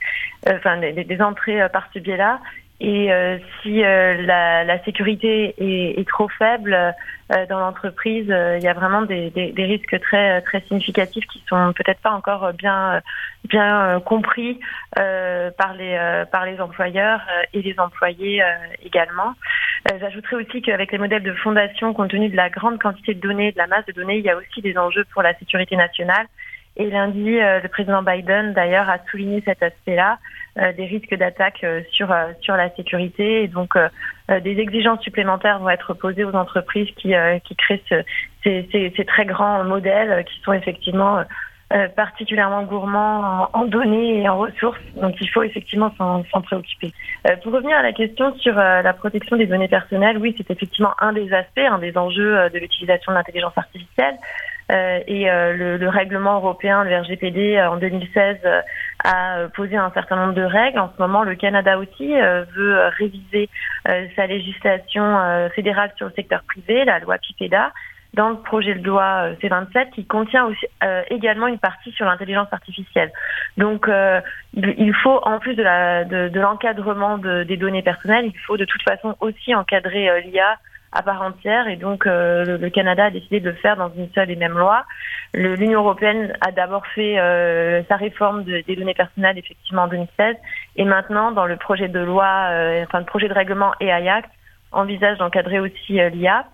enfin 0.47 0.77
des, 0.77 0.93
des, 0.93 1.21
entrées 1.21 1.67
par 1.69 1.87
ce 1.93 1.99
biais-là. 1.99 2.39
Et 2.83 3.09
si 3.61 3.81
la, 3.81 4.63
la, 4.63 4.83
sécurité 4.83 5.53
est, 5.59 5.99
est 5.99 6.07
trop 6.07 6.27
faible, 6.29 6.95
euh, 7.31 7.45
dans 7.45 7.59
l'entreprise, 7.59 8.29
euh, 8.29 8.57
il 8.57 8.63
y 8.63 8.67
a 8.67 8.73
vraiment 8.73 9.03
des, 9.03 9.29
des, 9.29 9.53
des, 9.53 9.63
risques 9.63 9.97
très 10.01 10.41
très 10.41 10.59
significatifs 10.61 11.25
qui 11.27 11.41
sont 11.47 11.71
peut-être 11.73 12.01
pas 12.01 12.11
encore 12.11 12.51
bien 12.53 13.01
bien 13.47 14.01
compris 14.01 14.59
euh, 14.99 15.49
par 15.51 15.73
les 15.73 15.97
par 16.31 16.45
les 16.45 16.59
employeurs 16.59 17.21
et 17.53 17.61
les 17.61 17.79
employés 17.79 18.43
également. 18.83 19.33
J'ajouterais 19.99 20.35
aussi 20.37 20.61
qu'avec 20.61 20.91
les 20.91 20.97
modèles 20.97 21.23
de 21.23 21.33
fondation, 21.33 21.93
compte 21.93 22.09
tenu 22.11 22.29
de 22.29 22.35
la 22.35 22.49
grande 22.49 22.79
quantité 22.79 23.13
de 23.13 23.21
données, 23.21 23.51
de 23.51 23.57
la 23.57 23.67
masse 23.67 23.85
de 23.85 23.93
données, 23.93 24.17
il 24.17 24.25
y 24.25 24.29
a 24.29 24.35
aussi 24.35 24.61
des 24.61 24.77
enjeux 24.77 25.05
pour 25.13 25.21
la 25.21 25.33
sécurité 25.37 25.75
nationale. 25.75 26.27
Et 26.77 26.89
lundi, 26.89 27.37
le 27.37 27.67
président 27.67 28.01
Biden, 28.01 28.53
d'ailleurs, 28.53 28.89
a 28.89 28.97
souligné 29.09 29.43
cet 29.45 29.61
aspect-là, 29.61 30.19
des 30.55 30.85
risques 30.85 31.15
d'attaque 31.15 31.65
sur 31.91 32.15
sur 32.41 32.55
la 32.55 32.69
sécurité. 32.75 33.43
Et 33.43 33.47
donc, 33.47 33.75
euh, 34.31 34.39
des 34.39 34.59
exigences 34.59 35.01
supplémentaires 35.01 35.59
vont 35.59 35.69
être 35.69 35.93
posées 35.93 36.23
aux 36.23 36.35
entreprises 36.35 36.89
qui, 36.95 37.15
euh, 37.15 37.39
qui 37.39 37.55
créent 37.55 37.83
ces, 38.43 38.67
ces, 38.71 39.05
très 39.05 39.25
grands 39.25 39.63
modèles 39.63 40.23
qui 40.25 40.39
sont 40.41 40.53
effectivement 40.53 41.23
particulièrement 41.95 42.63
gourmand 42.63 43.47
en, 43.53 43.63
données 43.63 44.21
et 44.21 44.27
en 44.27 44.37
ressources. 44.37 44.81
Donc 44.97 45.15
il 45.21 45.29
faut 45.29 45.41
effectivement 45.41 45.93
s'en 45.97 46.41
préoccuper. 46.41 46.91
pour 47.43 47.53
revenir 47.53 47.77
à 47.77 47.81
la 47.81 47.93
question 47.93 48.35
sur 48.39 48.55
la 48.55 48.93
protection 48.93 49.37
des 49.37 49.45
données 49.45 49.69
personnelles, 49.69 50.17
oui, 50.17 50.35
c'est 50.37 50.51
effectivement 50.51 50.93
un 50.99 51.13
des 51.13 51.31
aspects, 51.31 51.59
un 51.59 51.79
des 51.79 51.95
enjeux 51.95 52.49
de 52.49 52.59
l'utilisation 52.59 53.13
de 53.13 53.17
l'intelligence 53.17 53.57
artificielle. 53.57 54.15
Euh, 54.71 54.99
et 55.07 55.29
euh, 55.29 55.53
le, 55.53 55.77
le, 55.77 55.89
règlement 55.89 56.35
européen, 56.35 56.83
le 56.83 56.95
RGPD, 56.95 57.57
euh, 57.57 57.71
en 57.71 57.77
2016, 57.77 58.37
a 59.03 59.47
posé 59.55 59.75
un 59.75 59.91
certain 59.91 60.15
nombre 60.15 60.33
de 60.33 60.43
règles. 60.43 60.79
En 60.79 60.91
ce 60.95 61.01
moment, 61.01 61.23
le 61.23 61.35
Canada 61.35 61.77
aussi 61.77 62.13
veut 62.55 62.87
réviser 62.97 63.49
sa 64.15 64.27
législation 64.27 65.49
fédérale 65.55 65.91
sur 65.97 66.05
le 66.05 66.13
secteur 66.15 66.43
privé, 66.43 66.85
la 66.85 66.99
loi 66.99 67.17
PIPEDA, 67.17 67.71
dans 68.13 68.29
le 68.29 68.35
projet 68.37 68.75
de 68.75 68.85
loi 68.85 69.31
C27 69.41 69.89
qui 69.91 70.05
contient 70.05 70.45
aussi, 70.45 70.67
également 71.09 71.47
une 71.47 71.57
partie 71.57 71.91
sur 71.93 72.05
l'intelligence 72.05 72.47
artificielle. 72.51 73.11
Donc 73.57 73.89
il 74.53 74.93
faut, 75.01 75.19
en 75.23 75.39
plus 75.39 75.55
de 75.55 76.39
l'encadrement 76.39 77.17
de, 77.17 77.39
de 77.39 77.43
des 77.43 77.57
données 77.57 77.81
personnelles, 77.81 78.25
il 78.27 78.39
faut 78.41 78.57
de 78.57 78.65
toute 78.65 78.83
façon 78.83 79.15
aussi 79.19 79.55
encadrer 79.55 80.21
l'IA 80.21 80.59
à 80.91 81.03
part 81.03 81.21
entière 81.21 81.67
et 81.67 81.77
donc 81.77 82.05
euh, 82.05 82.57
le, 82.57 82.69
Canada 82.69 83.05
a 83.05 83.11
décidé 83.11 83.39
de 83.39 83.49
le 83.49 83.55
faire 83.55 83.77
dans 83.77 83.91
une 83.95 84.09
seule 84.13 84.29
et 84.29 84.35
même 84.35 84.57
loi. 84.57 84.85
L'Union 85.33 85.79
européenne 85.81 86.33
a 86.41 86.51
d'abord 86.51 86.85
fait 86.87 87.17
euh, 87.17 87.81
sa 87.87 87.95
réforme 87.95 88.43
des 88.43 88.75
données 88.75 88.93
personnelles 88.93 89.37
effectivement 89.37 89.83
en 89.83 89.87
2016 89.87 90.35
et 90.75 90.83
maintenant 90.83 91.31
dans 91.31 91.45
le 91.45 91.55
projet 91.55 91.87
de 91.87 91.99
loi, 91.99 92.49
euh, 92.51 92.83
enfin 92.83 92.99
le 92.99 93.05
projet 93.05 93.29
de 93.29 93.33
règlement 93.33 93.73
EAI 93.79 94.09
Act 94.09 94.29
envisage 94.73 95.17
d'encadrer 95.17 95.59
aussi 95.59 95.99
l'IA. 96.13 96.45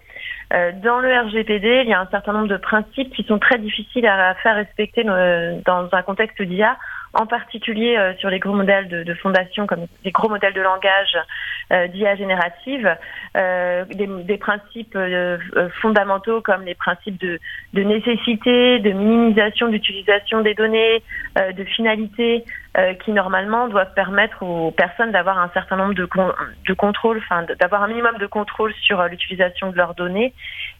dans 0.51 0.99
le 0.99 1.19
RGPD, 1.27 1.81
il 1.83 1.89
y 1.89 1.93
a 1.93 1.99
un 1.99 2.07
certain 2.07 2.33
nombre 2.33 2.47
de 2.47 2.57
principes 2.57 3.13
qui 3.13 3.23
sont 3.23 3.37
très 3.37 3.59
difficiles 3.59 4.07
à 4.07 4.33
faire 4.35 4.55
respecter 4.55 5.03
dans 5.03 5.89
un 5.91 6.01
contexte 6.01 6.41
d'IA 6.41 6.77
en 7.13 7.25
particulier 7.25 7.97
euh, 7.97 8.13
sur 8.17 8.29
les 8.29 8.39
gros 8.39 8.53
modèles 8.53 8.87
de, 8.87 9.13
fondation 9.15 9.65
comme 9.65 9.85
les 10.03 10.11
gros 10.11 10.29
modèles 10.29 10.53
de 10.53 10.61
langage 10.61 11.17
euh, 11.71 11.87
d'IA 11.87 12.15
générative, 12.15 12.95
euh, 13.35 13.85
des, 13.85 14.07
des, 14.07 14.37
principes 14.37 14.97
fondamentaux 15.81 16.41
comme 16.41 16.63
les 16.63 16.75
principes 16.75 17.19
de, 17.19 17.39
de 17.73 17.83
nécessité, 17.83 18.79
de 18.79 18.91
minimisation 18.91 19.67
d'utilisation 19.67 20.41
des 20.41 20.53
données, 20.53 21.01
de 21.35 21.63
finalité, 21.63 22.45
qui 23.03 23.11
normalement 23.11 23.67
doivent 23.67 23.93
permettre 23.95 24.43
aux 24.43 24.69
personnes 24.69 25.11
d'avoir 25.11 25.39
un 25.39 25.49
certain 25.53 25.77
nombre 25.77 25.95
de, 25.95 26.07
de 26.67 26.73
contrôles, 26.73 27.17
enfin 27.17 27.43
d'avoir 27.59 27.81
un 27.81 27.87
minimum 27.87 28.17
de 28.19 28.27
contrôle 28.27 28.71
sur 28.81 29.03
l'utilisation 29.05 29.71
de 29.71 29.77
leurs 29.77 29.95
données. 29.95 30.33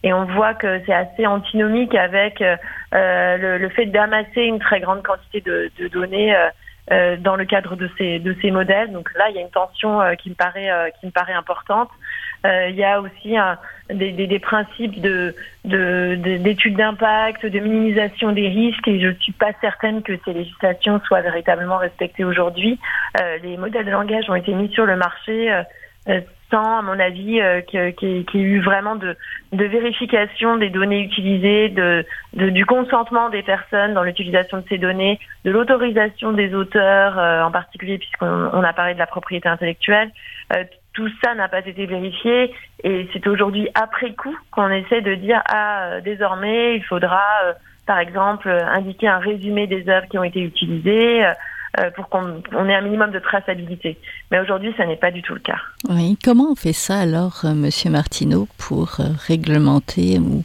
Et 0.04 0.14
on 0.14 0.26
voit 0.26 0.54
que 0.54 0.80
c'est 0.86 0.94
assez 0.94 1.26
antinomique 1.26 1.96
avec 1.96 2.40
le, 2.40 3.58
le, 3.58 3.70
fait 3.70 3.88
d'amasser 3.88 4.44
une 4.44 4.60
très 4.60 4.80
grande 4.80 5.02
quantité 5.04 5.42
de, 5.42 5.72
de 5.80 5.88
données 5.88 6.36
euh, 6.36 6.50
euh, 6.90 7.18
dans 7.18 7.36
le 7.36 7.44
cadre 7.44 7.76
de 7.76 7.90
ces 7.98 8.20
de 8.20 8.34
ces 8.42 8.50
modèles. 8.50 8.94
Donc 8.94 9.14
là, 9.16 9.30
il 9.30 9.36
y 9.36 9.40
a 9.40 9.42
une 9.42 9.50
tension 9.50 10.00
euh, 10.00 10.16
qui 10.16 10.30
me 10.30 10.36
paraît 10.36 10.70
qui 11.00 11.06
me 11.06 11.12
paraît 11.12 11.34
importante. 11.34 11.90
Il 12.45 12.76
y 12.76 12.84
a 12.84 13.02
aussi 13.02 13.36
des, 13.89 14.12
des, 14.12 14.39
principes 14.39 15.02
de 15.02 15.36
d'études 15.65 16.73
de, 16.73 16.78
d'impact, 16.78 17.45
de 17.45 17.60
minimisation 17.60 18.32
des 18.32 18.47
risques, 18.47 18.88
et 18.88 19.00
je 19.02 19.12
suis 19.19 19.34
pas 19.34 19.52
certaine 19.60 20.02
que 20.02 20.13
ces 20.23 20.34
législations 20.34 21.02
soient 21.02 21.21
véritablement 21.21 21.78
respectées 21.78 22.23
aujourd'hui. 22.23 22.80
les 23.43 23.58
modèles 23.58 23.86
de 23.86 23.91
langage 23.91 24.30
ont 24.30 24.36
été 24.36 24.54
mis 24.54 24.69
sur 24.69 24.86
le 24.86 24.95
marché 24.95 25.52
sans, 26.50 26.80
à 26.80 26.82
mon 26.82 27.00
avis, 27.00 27.41
euh, 27.41 27.62
qu'il 27.62 27.80
y, 28.02 28.38
ait 28.38 28.41
eu 28.41 28.62
vraiment 28.62 28.95
de, 28.95 29.15
de, 29.52 29.65
vérification 29.65 30.58
des 30.58 30.69
données 30.69 31.02
utilisées, 31.02 31.69
de, 31.69 32.06
de 32.34 32.50
du 32.50 32.65
consentement 32.65 33.30
des 33.30 33.43
personnes 33.43 33.93
dans 33.93 34.04
l'utilisation 34.04 34.60
de 34.60 34.63
ces 34.69 34.78
données, 34.78 35.19
de 35.43 35.52
l'autorisation 35.52 36.32
des 36.32 36.54
auteurs, 36.54 37.19
euh, 37.19 37.43
en 37.43 37.52
particulier 37.52 37.97
puisqu'on 37.97 38.50
on 38.54 38.63
a 38.63 38.73
parlé 38.73 38.93
de 38.93 39.00
la 39.00 39.08
propriété 39.08 39.50
intellectuelle. 39.50 40.12
Euh, 40.98 41.04
tout 41.04 41.10
ça 41.24 41.36
n'a 41.36 41.48
pas 41.48 41.60
été 41.60 41.86
vérifié 41.86 42.54
et 42.84 43.08
c'est 43.14 43.28
aujourd'hui 43.28 43.70
après 43.76 44.14
coup 44.14 44.36
qu'on 44.52 44.70
essaie 44.70 45.02
de 45.02 45.16
dire 45.16 45.42
ah 45.48 46.02
désormais 46.04 46.76
il 46.78 46.84
faudra 46.84 47.22
par 47.86 48.00
exemple 48.00 48.50
indiquer 48.50 49.08
un 49.08 49.20
résumé 49.20 49.68
des 49.68 49.88
œuvres 49.90 50.08
qui 50.08 50.18
ont 50.18 50.24
été 50.24 50.42
utilisées 50.42 51.24
euh, 51.80 51.92
pour 51.92 52.10
qu'on 52.10 52.42
ait 52.70 52.76
un 52.76 52.82
minimum 52.82 53.12
de 53.12 53.20
traçabilité. 53.20 54.00
Mais 54.32 54.40
aujourd'hui, 54.40 54.74
ça 54.78 54.86
n'est 54.88 54.96
pas 54.96 55.12
du 55.12 55.22
tout 55.22 55.36
le 55.36 55.40
cas. 55.42 55.58
Oui. 55.90 56.18
Comment 56.24 56.52
on 56.52 56.56
fait 56.56 56.74
ça 56.74 56.98
alors, 56.98 57.42
euh, 57.44 57.54
Monsieur 57.54 57.92
Martineau, 57.92 58.48
pour 58.58 59.00
euh, 59.00 59.04
réglementer 59.28 60.18
ou 60.18 60.44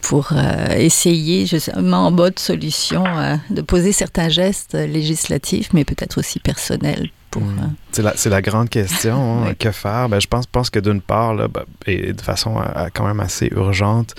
pour 0.00 0.32
essayer 0.76 1.46
justement 1.46 2.06
en 2.06 2.10
mode 2.12 2.38
solution 2.38 3.02
de 3.50 3.60
poser 3.60 3.90
certains 3.90 4.28
gestes 4.28 4.74
législatifs, 4.74 5.72
mais 5.72 5.84
peut-être 5.84 6.18
aussi 6.18 6.38
personnels? 6.38 7.08
Pour. 7.38 7.46
Mmh. 7.46 7.74
C'est 7.92 8.02
la, 8.02 8.14
la, 8.26 8.42
grande 8.42 8.68
question. 8.68 9.44
Hein, 9.44 9.54
que 9.58 9.70
faire? 9.70 10.08
Ben, 10.08 10.20
je 10.20 10.26
pense, 10.26 10.46
pense 10.46 10.70
que 10.70 10.78
d'une 10.78 11.00
part, 11.00 11.34
là, 11.34 11.48
ben, 11.48 11.64
et 11.86 12.12
de 12.12 12.20
façon 12.20 12.62
quand 12.94 13.06
même 13.06 13.20
assez 13.20 13.48
urgente, 13.52 14.14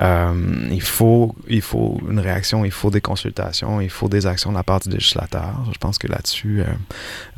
euh, 0.00 0.68
il, 0.70 0.82
faut, 0.82 1.34
il 1.48 1.60
faut 1.60 2.00
une 2.08 2.20
réaction, 2.20 2.64
il 2.64 2.70
faut 2.70 2.90
des 2.90 3.00
consultations, 3.00 3.80
il 3.80 3.90
faut 3.90 4.08
des 4.08 4.26
actions 4.26 4.50
de 4.50 4.56
la 4.56 4.62
part 4.62 4.80
du 4.80 4.90
législateur. 4.90 5.64
Je 5.72 5.78
pense 5.78 5.98
que 5.98 6.06
là-dessus, 6.06 6.60
euh, 6.60 6.66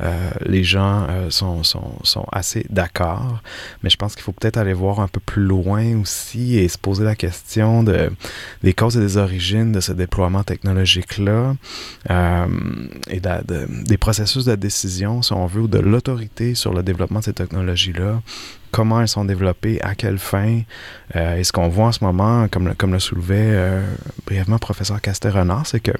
euh, 0.01 0.29
les 0.45 0.63
gens 0.63 1.07
sont, 1.29 1.63
sont, 1.63 1.95
sont, 2.03 2.25
assez 2.31 2.65
d'accord, 2.69 3.41
mais 3.81 3.89
je 3.89 3.97
pense 3.97 4.13
qu'il 4.13 4.23
faut 4.23 4.31
peut-être 4.31 4.57
aller 4.57 4.73
voir 4.73 4.99
un 4.99 5.07
peu 5.07 5.19
plus 5.19 5.41
loin 5.41 5.99
aussi 5.99 6.57
et 6.57 6.67
se 6.67 6.77
poser 6.77 7.03
la 7.03 7.15
question 7.15 7.83
de, 7.83 8.11
des 8.61 8.73
causes 8.73 8.95
et 8.95 8.99
des 8.99 9.17
origines 9.17 9.71
de 9.71 9.79
ce 9.79 9.91
déploiement 9.91 10.43
technologique-là 10.43 11.55
et 13.09 13.19
de, 13.19 13.83
des 13.85 13.97
processus 13.97 14.45
de 14.45 14.55
décision, 14.55 15.20
si 15.21 15.33
on 15.33 15.45
veut, 15.45 15.61
ou 15.61 15.67
de 15.67 15.79
l'autorité 15.79 16.55
sur 16.55 16.73
le 16.73 16.83
développement 16.83 17.19
de 17.19 17.25
ces 17.25 17.33
technologies-là 17.33 18.21
comment 18.71 19.01
elles 19.01 19.07
sont 19.07 19.25
développées, 19.25 19.81
à 19.81 19.95
quelle 19.95 20.17
fin. 20.17 20.61
Euh, 21.15 21.37
et 21.37 21.43
ce 21.43 21.51
qu'on 21.51 21.67
voit 21.67 21.87
en 21.87 21.91
ce 21.91 22.03
moment, 22.03 22.47
comme 22.47 22.69
le, 22.69 22.73
comme 22.73 22.93
le 22.93 22.99
soulevait 22.99 23.51
euh, 23.51 23.83
brièvement 24.25 24.57
professeur 24.57 24.99
Castel-Renard, 25.01 25.67
c'est 25.67 25.81
que 25.81 25.91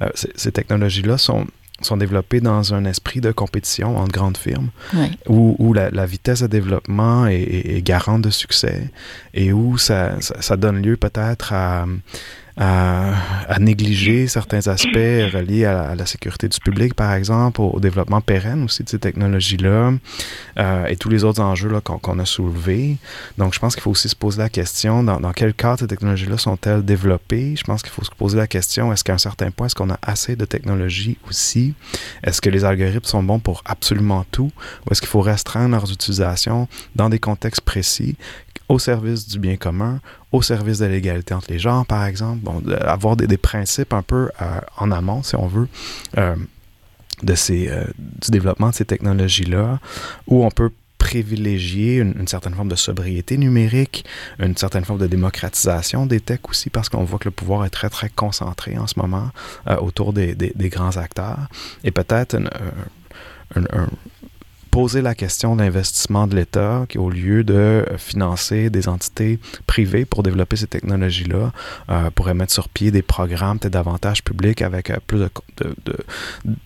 euh, 0.00 0.08
ces 0.14 0.52
technologies-là 0.52 1.18
sont 1.18 1.46
sont 1.80 1.96
développées 1.96 2.40
dans 2.40 2.74
un 2.74 2.84
esprit 2.84 3.20
de 3.20 3.32
compétition 3.32 3.96
entre 3.96 4.12
grandes 4.12 4.36
firmes, 4.36 4.70
où, 5.26 5.56
où 5.58 5.72
la, 5.72 5.90
la, 5.90 6.06
vitesse 6.06 6.40
de 6.40 6.46
développement 6.46 7.26
est, 7.26 7.42
est, 7.42 7.82
garante 7.82 8.22
de 8.22 8.30
succès 8.30 8.88
et 9.34 9.52
où 9.52 9.78
ça, 9.78 10.20
ça, 10.20 10.40
ça 10.40 10.56
donne 10.56 10.80
lieu 10.80 10.96
peut-être 10.96 11.52
à, 11.52 11.86
à, 12.56 13.58
négliger 13.58 14.26
certains 14.26 14.66
aspects 14.68 14.94
reliés 14.94 15.64
à, 15.64 15.94
la 15.94 16.06
sécurité 16.06 16.48
du 16.48 16.58
public, 16.58 16.94
par 16.94 17.12
exemple, 17.12 17.60
au, 17.60 17.80
développement 17.80 18.20
pérenne 18.20 18.64
aussi 18.64 18.82
de 18.82 18.88
ces 18.88 18.98
technologies-là 18.98 19.92
euh, 20.58 20.86
et 20.86 20.96
tous 20.96 21.08
les 21.08 21.24
autres 21.24 21.40
enjeux 21.40 21.70
qu'on 21.80 22.18
a 22.18 22.24
soulevés. 22.24 22.96
Donc, 23.38 23.54
je 23.54 23.58
pense 23.58 23.74
qu'il 23.74 23.82
faut 23.82 23.90
aussi 23.90 24.08
se 24.08 24.16
poser 24.16 24.38
la 24.38 24.48
question 24.48 25.02
dans, 25.02 25.20
dans 25.20 25.32
quel 25.32 25.54
cadre 25.54 25.80
ces 25.80 25.86
technologies-là 25.86 26.38
sont-elles 26.38 26.84
développées? 26.84 27.54
Je 27.56 27.64
pense 27.64 27.82
qu'il 27.82 27.92
faut 27.92 28.04
se 28.04 28.10
poser 28.10 28.36
la 28.36 28.46
question 28.46 28.92
est-ce 28.92 29.04
qu'à 29.04 29.14
un 29.14 29.18
certain 29.18 29.50
point, 29.50 29.66
est-ce 29.66 29.74
qu'on 29.74 29.90
a 29.90 29.98
assez 30.02 30.36
de 30.36 30.44
technologies 30.44 31.18
aussi? 31.28 31.74
Est-ce 32.24 32.40
que 32.40 32.50
les 32.50 32.64
algorithmes 32.64 33.04
sont 33.04 33.22
bons 33.22 33.38
pour 33.38 33.62
absolument 33.64 34.24
tout? 34.30 34.50
Ou 34.86 34.92
est-ce 34.92 35.00
qu'il 35.00 35.10
faut 35.10 35.20
restreindre 35.20 35.74
leurs 35.74 35.90
utilisations 35.90 36.68
dans 36.94 37.08
des 37.08 37.18
contextes 37.18 37.62
précis? 37.62 38.16
Au 38.68 38.78
service 38.78 39.28
du 39.28 39.38
bien 39.38 39.56
commun, 39.56 40.00
au 40.30 40.42
service 40.42 40.78
de 40.78 40.86
l'égalité 40.86 41.34
entre 41.34 41.50
les 41.50 41.58
genres, 41.58 41.86
par 41.86 42.04
exemple, 42.06 42.40
bon, 42.42 42.62
avoir 42.80 43.16
des, 43.16 43.36
principes 43.36 43.92
un 43.92 44.02
peu 44.02 44.30
euh, 44.40 44.60
en 44.78 44.90
amont, 44.90 45.22
si 45.22 45.36
on 45.36 45.46
veut, 45.46 45.68
euh, 46.18 46.36
de 47.22 47.34
ces, 47.34 47.68
euh, 47.68 47.84
du 47.98 48.30
développement 48.30 48.70
de 48.70 48.74
ces 48.74 48.84
technologies-là, 48.84 49.78
où 50.26 50.44
on 50.44 50.50
peut 50.50 50.70
privilégier 50.98 51.96
une, 51.96 52.28
certaine 52.28 52.54
forme 52.54 52.68
de 52.68 52.76
sobriété 52.76 53.36
numérique, 53.36 54.04
une 54.38 54.56
certaine 54.56 54.84
forme 54.84 55.00
de 55.00 55.08
démocratisation 55.08 56.06
des 56.06 56.20
techs 56.20 56.48
aussi, 56.48 56.70
parce 56.70 56.88
qu'on 56.88 57.04
voit 57.04 57.18
que 57.18 57.26
le 57.26 57.32
pouvoir 57.32 57.64
est 57.64 57.70
très, 57.70 57.90
très 57.90 58.08
concentré 58.08 58.78
en 58.78 58.86
ce 58.86 58.98
moment 58.98 59.30
autour 59.80 60.12
des, 60.12 60.34
des, 60.36 60.68
grands 60.68 60.96
acteurs, 60.96 61.48
et 61.82 61.90
peut-être 61.90 62.36
un, 63.56 63.88
poser 64.72 65.02
la 65.02 65.14
question 65.14 65.54
d'investissement 65.54 66.26
de 66.26 66.34
l'État 66.34 66.86
qui, 66.88 66.96
au 66.96 67.10
lieu 67.10 67.44
de 67.44 67.84
financer 67.98 68.70
des 68.70 68.88
entités 68.88 69.38
privées 69.66 70.06
pour 70.06 70.22
développer 70.22 70.56
ces 70.56 70.66
technologies-là, 70.66 71.52
euh, 71.90 72.10
pourrait 72.10 72.32
mettre 72.32 72.54
sur 72.54 72.70
pied 72.70 72.90
des 72.90 73.02
programmes 73.02 73.58
peut-être 73.58 73.74
davantage 73.74 74.24
publics 74.24 74.62
avec 74.62 74.88
euh, 74.88 74.96
plus 75.06 75.18
de, 75.18 75.30
de, 75.58 75.74
de 75.84 75.96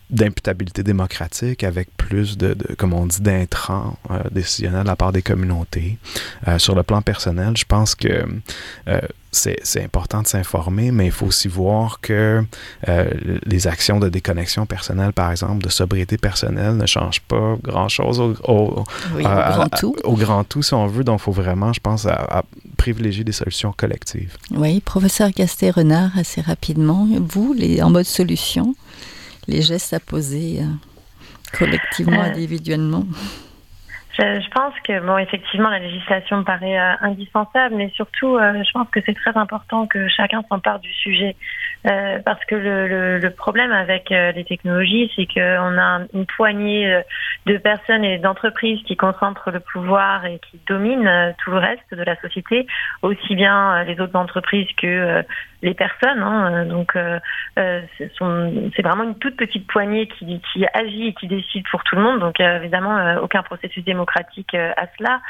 d'imputabilité 0.09 0.85
démocratique 0.85 1.64
avec 1.64 1.88
plus 1.97 2.38
de, 2.38 2.55
de 2.55 2.75
comme 2.77 2.92
on 2.92 3.07
dit, 3.07 3.21
d'intrants 3.21 3.99
euh, 4.12 4.23
décisionnels 4.31 4.85
de 4.85 4.87
la 4.87 4.95
part 4.95 5.11
des 5.11 5.23
communautés. 5.23 5.99
Sur 6.59 6.77
le 6.77 6.85
plan 6.85 7.03
personnel, 7.03 7.57
je 7.57 7.64
pense 7.64 7.97
que 7.97 8.25
c'est 9.37 9.85
important 9.85 10.22
de 10.22 10.27
s'informer, 10.27 10.90
mais 10.90 11.07
il 11.07 11.12
faut 11.12 11.27
aussi 11.27 11.49
voir 11.49 12.01
que 12.01 12.44
euh, 12.88 13.11
les 13.44 13.66
actions 13.66 14.01
de 14.01 14.09
déconnexion 14.09 14.66
personnelle, 14.66 15.12
par 15.12 15.31
exemple, 15.31 15.62
de 15.62 15.68
sobriété 15.68 16.16
personnelle, 16.16 16.77
ne 16.77 16.87
changent 16.87 17.20
pas 17.20 17.57
grand-chose 17.62 18.20
au, 18.20 18.35
au, 18.44 18.85
grand 19.18 19.68
tout. 19.68 19.94
au 20.05 20.14
grand 20.14 20.44
tout, 20.44 20.62
si 20.62 20.75
on 20.75 20.87
veut. 20.87 21.05
Donc, 21.05 21.20
il 21.20 21.25
faut 21.25 21.33
vraiment, 21.33 21.72
je 21.72 21.81
pense, 21.81 22.07
à, 22.07 22.44
privilégier 22.77 23.25
des 23.25 23.33
solutions 23.33 23.72
collectives. 23.77 24.37
Oui, 24.53 24.81
professeur 24.81 25.31
Gasté-Renard, 25.31 26.16
assez 26.16 26.40
rapidement, 26.40 27.07
vous, 27.20 27.53
les, 27.53 27.83
en 27.83 27.90
mode 27.90 28.05
solution, 28.05 28.75
les 29.49 29.62
gestes 29.62 29.92
à 29.92 30.01
poser 30.01 30.61
euh, 30.61 30.64
collectivement, 31.59 32.20
euh, 32.20 32.33
individuellement? 32.33 33.07
Je, 34.18 34.50
pense 34.50 34.74
que, 34.85 35.00
bon, 35.00 35.18
effectivement, 35.18 35.68
la 35.68 35.79
législation 35.79 36.38
me 36.38 36.42
paraît 36.42 36.79
euh, 36.79 36.94
indispensable, 37.00 37.74
mais 37.74 37.90
surtout, 37.94 38.37
euh, 38.37 38.62
je 38.64 38.70
pense 38.72 38.88
que 38.88 39.00
c'est 39.05 39.14
très 39.14 39.37
important 39.37 39.87
que 39.87 40.09
chacun 40.09 40.42
s'empare 40.48 40.81
du 40.81 40.92
sujet. 40.92 41.37
Euh, 41.87 42.18
parce 42.24 42.44
que 42.46 42.55
le, 42.55 43.18
le, 43.18 43.31
problème 43.31 43.70
avec 43.70 44.11
les 44.11 44.44
technologies, 44.44 45.12
c'est 45.14 45.26
qu'on 45.26 45.79
a 45.79 46.00
une 46.14 46.26
poignée 46.26 47.02
de 47.44 47.57
personnes 47.59 48.02
et 48.02 48.18
d'entreprises 48.18 48.83
qui 48.85 48.96
concentrent 48.96 49.50
le 49.50 49.61
pouvoir 49.61 50.24
et 50.24 50.40
qui 50.50 50.59
dominent 50.66 51.35
tout 51.44 51.50
le 51.50 51.59
reste 51.59 51.92
de 51.92 52.02
la 52.02 52.16
société, 52.16 52.66
aussi 53.02 53.37
bien 53.37 53.85
les 53.85 54.00
autres 54.00 54.16
entreprises 54.16 54.68
que 54.76 55.22
les 55.62 55.75
personnes. 55.75 56.23
Hein. 56.23 56.66
Donc, 56.66 56.97
c'est 57.57 58.83
vraiment 58.83 59.05
une 59.05 59.19
toute 59.19 59.37
petite 59.37 59.66
poignée 59.66 60.07
qui, 60.09 60.40
qui 60.53 60.66
agit 60.75 61.09
et 61.09 61.12
qui 61.14 61.27
décide 61.27 61.64
pour 61.71 61.83
tout 61.85 61.97
le 61.97 62.03
monde. 62.03 62.21
Donc, 62.21 62.40
évidemment, 62.40 63.16
aucun 63.23 63.42
processus 63.42 63.85
démocratique 63.85 64.55
euh, 64.55 64.73
à 64.77 64.87
cela. 64.99 65.21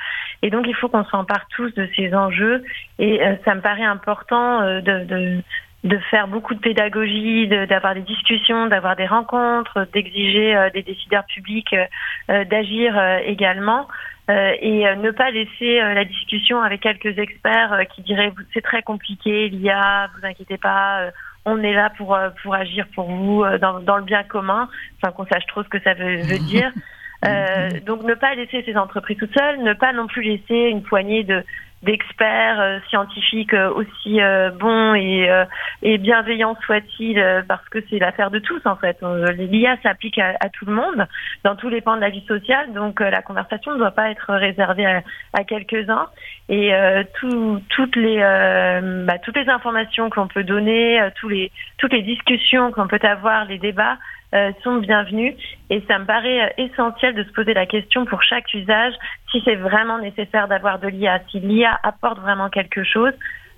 Et 0.42 0.50
donc, 0.50 0.66
il 0.66 0.74
faut 0.74 0.88
qu'on 0.88 1.04
s'empare 1.04 1.46
tous 1.54 1.72
de 1.74 1.88
ces 1.96 2.14
enjeux. 2.14 2.64
Et 2.98 3.22
euh, 3.22 3.36
ça 3.44 3.54
me 3.54 3.60
paraît 3.60 3.84
important 3.84 4.62
euh, 4.62 4.80
de, 4.80 5.42
de 5.84 5.98
faire 6.10 6.26
beaucoup 6.28 6.54
de 6.54 6.60
pédagogie, 6.60 7.46
d'avoir 7.48 7.94
des 7.94 8.02
discussions, 8.02 8.66
d'avoir 8.66 8.96
des 8.96 9.06
rencontres, 9.06 9.86
d'exiger 9.92 10.70
des 10.74 10.82
décideurs 10.82 11.24
publics 11.26 11.74
d'agir 12.28 13.00
également. 13.24 13.86
Et 14.28 14.84
ne 14.96 15.10
pas 15.12 15.30
laisser 15.30 15.78
la 15.78 16.04
discussion 16.04 16.60
avec 16.60 16.80
quelques 16.80 17.18
experts 17.18 17.82
qui 17.94 18.02
diraient 18.02 18.32
c'est 18.52 18.62
très 18.62 18.82
compliqué, 18.82 19.48
l'IA, 19.48 20.08
vous 20.16 20.26
inquiétez 20.26 20.58
pas, 20.58 21.10
on 21.44 21.62
est 21.62 21.74
là 21.74 21.90
pour 21.96 22.18
pour 22.42 22.54
agir 22.54 22.86
pour 22.94 23.08
vous 23.08 23.44
dans, 23.60 23.80
dans 23.80 23.96
le 23.96 24.02
bien 24.02 24.24
commun, 24.24 24.68
enfin 24.96 25.12
qu'on 25.12 25.26
sache 25.26 25.46
trop 25.46 25.62
ce 25.62 25.68
que 25.68 25.80
ça 25.80 25.94
veut, 25.94 26.22
veut 26.22 26.38
dire. 26.38 26.72
Euh, 27.24 27.80
donc 27.84 28.02
ne 28.02 28.14
pas 28.14 28.34
laisser 28.34 28.62
ces 28.64 28.76
entreprises 28.76 29.16
toutes 29.18 29.36
seules, 29.36 29.62
ne 29.62 29.72
pas 29.72 29.92
non 29.92 30.06
plus 30.06 30.22
laisser 30.22 30.68
une 30.70 30.82
poignée 30.82 31.24
de 31.24 31.42
d'experts 31.82 32.60
euh, 32.60 32.78
scientifiques 32.88 33.54
euh, 33.54 33.70
aussi 33.70 34.18
bons 34.58 34.94
et, 34.94 35.28
et 35.82 35.98
bienveillants 35.98 36.56
soient-ils, 36.64 37.44
parce 37.48 37.66
que 37.68 37.78
c'est 37.88 37.98
l'affaire 37.98 38.30
de 38.30 38.38
tous 38.38 38.60
en 38.64 38.76
fait. 38.76 38.98
L'IA 39.36 39.76
s'applique 39.82 40.18
à, 40.18 40.48
tout 40.52 40.64
le 40.66 40.72
monde, 40.72 41.06
dans 41.44 41.56
tous 41.56 41.68
les 41.68 41.80
pans 41.80 41.96
de 41.96 42.00
la 42.00 42.10
vie 42.10 42.24
sociale, 42.26 42.72
donc 42.72 43.00
la 43.00 43.22
conversation 43.22 43.72
ne 43.72 43.78
doit 43.78 43.90
pas 43.90 44.10
être 44.10 44.32
réservée 44.34 44.86
à, 44.86 45.02
à 45.32 45.44
quelques-uns. 45.44 46.08
Et 46.48 46.72
tout, 47.18 47.60
toutes 47.70 47.96
les 47.96 48.18
bah, 48.18 49.18
toutes 49.18 49.36
les 49.36 49.48
informations 49.48 50.10
qu'on 50.10 50.28
peut 50.28 50.44
donner, 50.44 51.00
tous 51.16 51.28
les 51.28 51.50
toutes 51.78 51.92
les 51.92 52.02
discussions 52.02 52.72
qu'on 52.72 52.88
peut 52.88 53.00
avoir, 53.02 53.44
les 53.44 53.58
débats 53.58 53.96
euh, 53.96 54.15
sont 54.62 54.76
bienvenus. 54.76 55.34
Et 55.70 55.82
ça 55.88 55.98
me 55.98 56.04
paraît 56.04 56.46
euh, 56.46 56.64
essentiel 56.64 57.14
de 57.14 57.24
se 57.24 57.32
poser 57.32 57.54
la 57.54 57.66
question 57.66 58.04
pour 58.04 58.22
chaque 58.22 58.52
usage 58.54 58.94
si 59.30 59.42
c'est 59.44 59.56
vraiment 59.56 59.98
nécessaire 59.98 60.48
d'avoir 60.48 60.78
de 60.78 60.88
l'IA, 60.88 61.20
si 61.30 61.40
l'IA 61.40 61.78
apporte 61.82 62.18
vraiment 62.20 62.48
quelque 62.48 62.84
chose. 62.84 63.12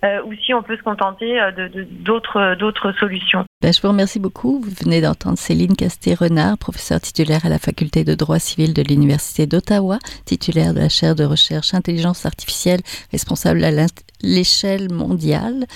Euh, 0.04 0.22
ou 0.22 0.32
si 0.34 0.54
on 0.54 0.62
peut 0.62 0.76
se 0.76 0.82
contenter 0.82 1.40
de 1.56 1.84
d'autres 1.90 2.54
d'autres 2.54 2.92
solutions. 2.92 3.47
Ben, 3.60 3.72
je 3.72 3.82
vous 3.82 3.88
remercie 3.88 4.20
beaucoup. 4.20 4.60
Vous 4.60 4.70
venez 4.84 5.00
d'entendre 5.00 5.36
Céline 5.36 5.74
Casté-Renard, 5.74 6.58
professeure 6.58 7.00
titulaire 7.00 7.44
à 7.44 7.48
la 7.48 7.58
faculté 7.58 8.04
de 8.04 8.14
droit 8.14 8.38
civil 8.38 8.72
de 8.72 8.82
l'Université 8.82 9.48
d'Ottawa, 9.48 9.98
titulaire 10.24 10.74
de 10.74 10.78
la 10.78 10.88
chaire 10.88 11.16
de 11.16 11.24
recherche 11.24 11.74
intelligence 11.74 12.24
artificielle, 12.24 12.80
responsable 13.10 13.64
à 13.64 13.72
l'échelle 14.22 14.92
mondiale. 14.92 15.66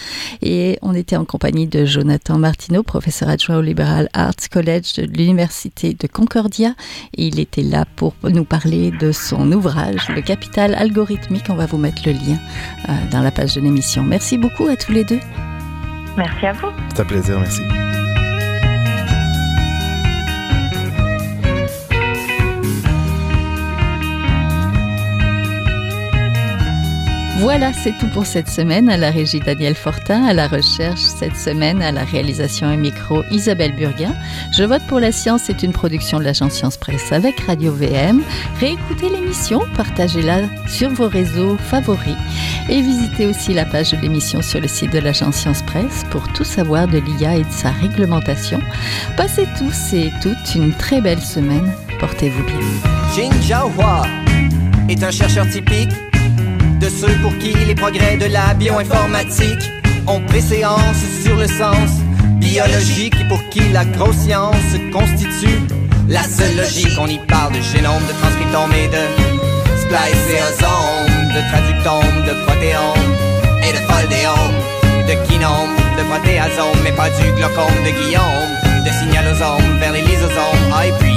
Et 0.43 0.79
on 0.81 0.95
était 0.95 1.17
en 1.17 1.25
compagnie 1.25 1.67
de 1.67 1.85
Jonathan 1.85 2.39
Martineau, 2.39 2.85
professeur 2.85 3.29
adjoint 3.29 3.57
au 3.57 3.63
Liberal 3.63 4.09
Arts 4.13 4.49
College 4.49 4.95
de 4.95 5.03
l'Université 5.03 5.93
de 5.93 6.07
Concordia. 6.07 6.77
Et 7.17 7.27
il 7.27 7.41
était 7.41 7.65
là 7.65 7.85
pour 7.97 8.15
nous 8.23 8.45
parler 8.45 8.93
de 8.93 9.11
son 9.11 9.51
ouvrage, 9.51 10.09
Le 10.09 10.23
capital 10.23 10.77
algorithmique. 10.77 11.47
On 11.49 11.57
va 11.57 11.67
vous 11.67 11.79
mettre 11.79 12.03
le 12.07 12.13
lien 12.13 12.39
euh, 12.89 12.93
dans 13.11 13.23
la 13.23 13.33
page 13.33 13.57
de 13.57 13.61
l'émission. 13.61 14.05
Merci 14.05 14.39
beaucoup 14.39 14.69
à 14.69 14.77
tous 14.77 14.93
les 14.93 15.03
deux. 15.03 15.19
Merci 16.17 16.47
à 16.47 16.53
vous. 16.53 16.69
C'est 16.91 17.01
un 17.01 17.05
plaisir, 17.05 17.39
merci. 17.39 17.63
Voilà, 27.43 27.73
c'est 27.73 27.99
tout 27.99 28.07
pour 28.07 28.25
cette 28.25 28.49
semaine. 28.49 28.89
À 28.89 28.97
la 28.97 29.11
régie 29.11 29.41
Daniel 29.41 29.75
Fortin, 29.75 30.27
à 30.27 30.33
la 30.33 30.47
recherche 30.47 31.01
cette 31.01 31.37
semaine, 31.37 31.83
à 31.83 31.91
la 31.91 32.05
réalisation 32.05 32.71
et 32.71 32.77
micro 32.77 33.25
Isabelle 33.33 33.75
Burguin. 33.75 34.15
Je 34.57 34.63
vote 34.63 34.83
pour 34.87 35.01
la 35.01 35.11
science 35.11 35.43
c'est 35.47 35.65
une 35.65 35.73
production 35.73 36.21
de 36.21 36.25
l'agence 36.25 36.53
Science 36.53 36.77
Presse 36.77 37.11
avec 37.11 37.41
Radio 37.41 37.73
VM. 37.73 38.23
Réécoutez 38.61 39.09
l'émission, 39.09 39.61
partagez-la 39.77 40.43
sur 40.69 40.91
vos 40.91 41.09
réseaux 41.09 41.57
favoris 41.57 42.15
et 42.69 42.81
visitez 42.81 43.27
aussi 43.27 43.55
la 43.55 43.65
page 43.65 43.91
de 43.91 43.97
l'émission 43.97 44.41
sur 44.41 44.61
le 44.61 44.69
site 44.69 44.93
de 44.93 45.01
l'agence 45.01 45.35
Science 45.35 45.63
Presse 45.63 46.05
pour 46.13 46.33
tout 46.35 46.45
savoir 46.45 46.87
de 46.87 46.99
l'IA 46.99 47.39
et 47.39 47.43
de 47.43 47.51
sa 47.51 47.73
réglementation. 47.73 48.61
Passez 49.17 49.49
tous 49.59 49.95
et 49.95 50.13
toutes 50.23 50.55
une 50.55 50.73
très 50.73 51.01
belle 51.01 51.21
semaine. 51.21 51.73
Portez-vous 51.99 52.45
bien. 52.45 52.61
Jin 53.17 53.67
Hua 53.77 54.03
est 54.89 55.03
un 55.03 55.11
chercheur 55.11 55.49
typique 55.49 55.91
de 56.83 56.89
ceux 56.89 57.15
pour 57.23 57.37
qui 57.39 57.53
les 57.53 57.77
progrès 57.77 58.17
de 58.17 58.27
la 58.27 58.55
bioinformatique 58.55 59.71
ont 60.09 60.21
préséance 60.27 61.03
sur 61.23 61.37
le 61.37 61.47
sens 61.47 61.91
biologique 62.41 63.15
et 63.21 63.29
pour 63.29 63.39
qui 63.51 63.61
la 63.73 63.85
grosse 63.85 64.17
science 64.17 64.73
constitue 64.93 65.61
la 66.09 66.25
seule 66.25 66.57
logique. 66.57 66.99
On 66.99 67.07
y 67.07 67.19
parle 67.19 67.53
de 67.53 67.61
génome, 67.61 68.03
de 68.09 68.15
transcriptome 68.21 68.73
et 68.73 68.89
de 68.89 69.05
spliceosome, 69.79 71.07
de 71.37 71.41
traductome, 71.51 72.17
de 72.27 72.35
protéome 72.47 73.11
et 73.63 73.73
de 73.73 73.83
foldéome, 73.87 74.59
de 75.07 75.15
kinome, 75.29 75.77
de 75.97 76.03
protéasome, 76.11 76.79
mais 76.83 76.93
pas 76.93 77.11
du 77.11 77.31
glaucome 77.37 77.79
de 77.87 77.93
Guillaume, 78.03 78.53
de 78.85 78.91
signalosome 78.91 79.79
vers 79.79 79.93
les 79.93 80.03
lysosomes, 80.03 80.73
ah, 80.73 80.83
puis 80.99 81.12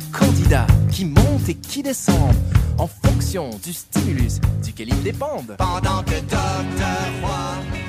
de 0.00 0.16
candidats 0.16 0.66
qui 0.90 1.04
montent 1.04 1.48
et 1.48 1.54
qui 1.54 1.82
descendent 1.82 2.34
en 2.78 2.86
fonction 2.86 3.50
du 3.62 3.72
stimulus 3.72 4.40
duquel 4.62 4.88
ils 4.88 5.02
dépendent. 5.02 5.56
Pendant 5.58 6.02
que 6.02 6.20
Docteur 6.20 7.06
Roy 7.22 7.79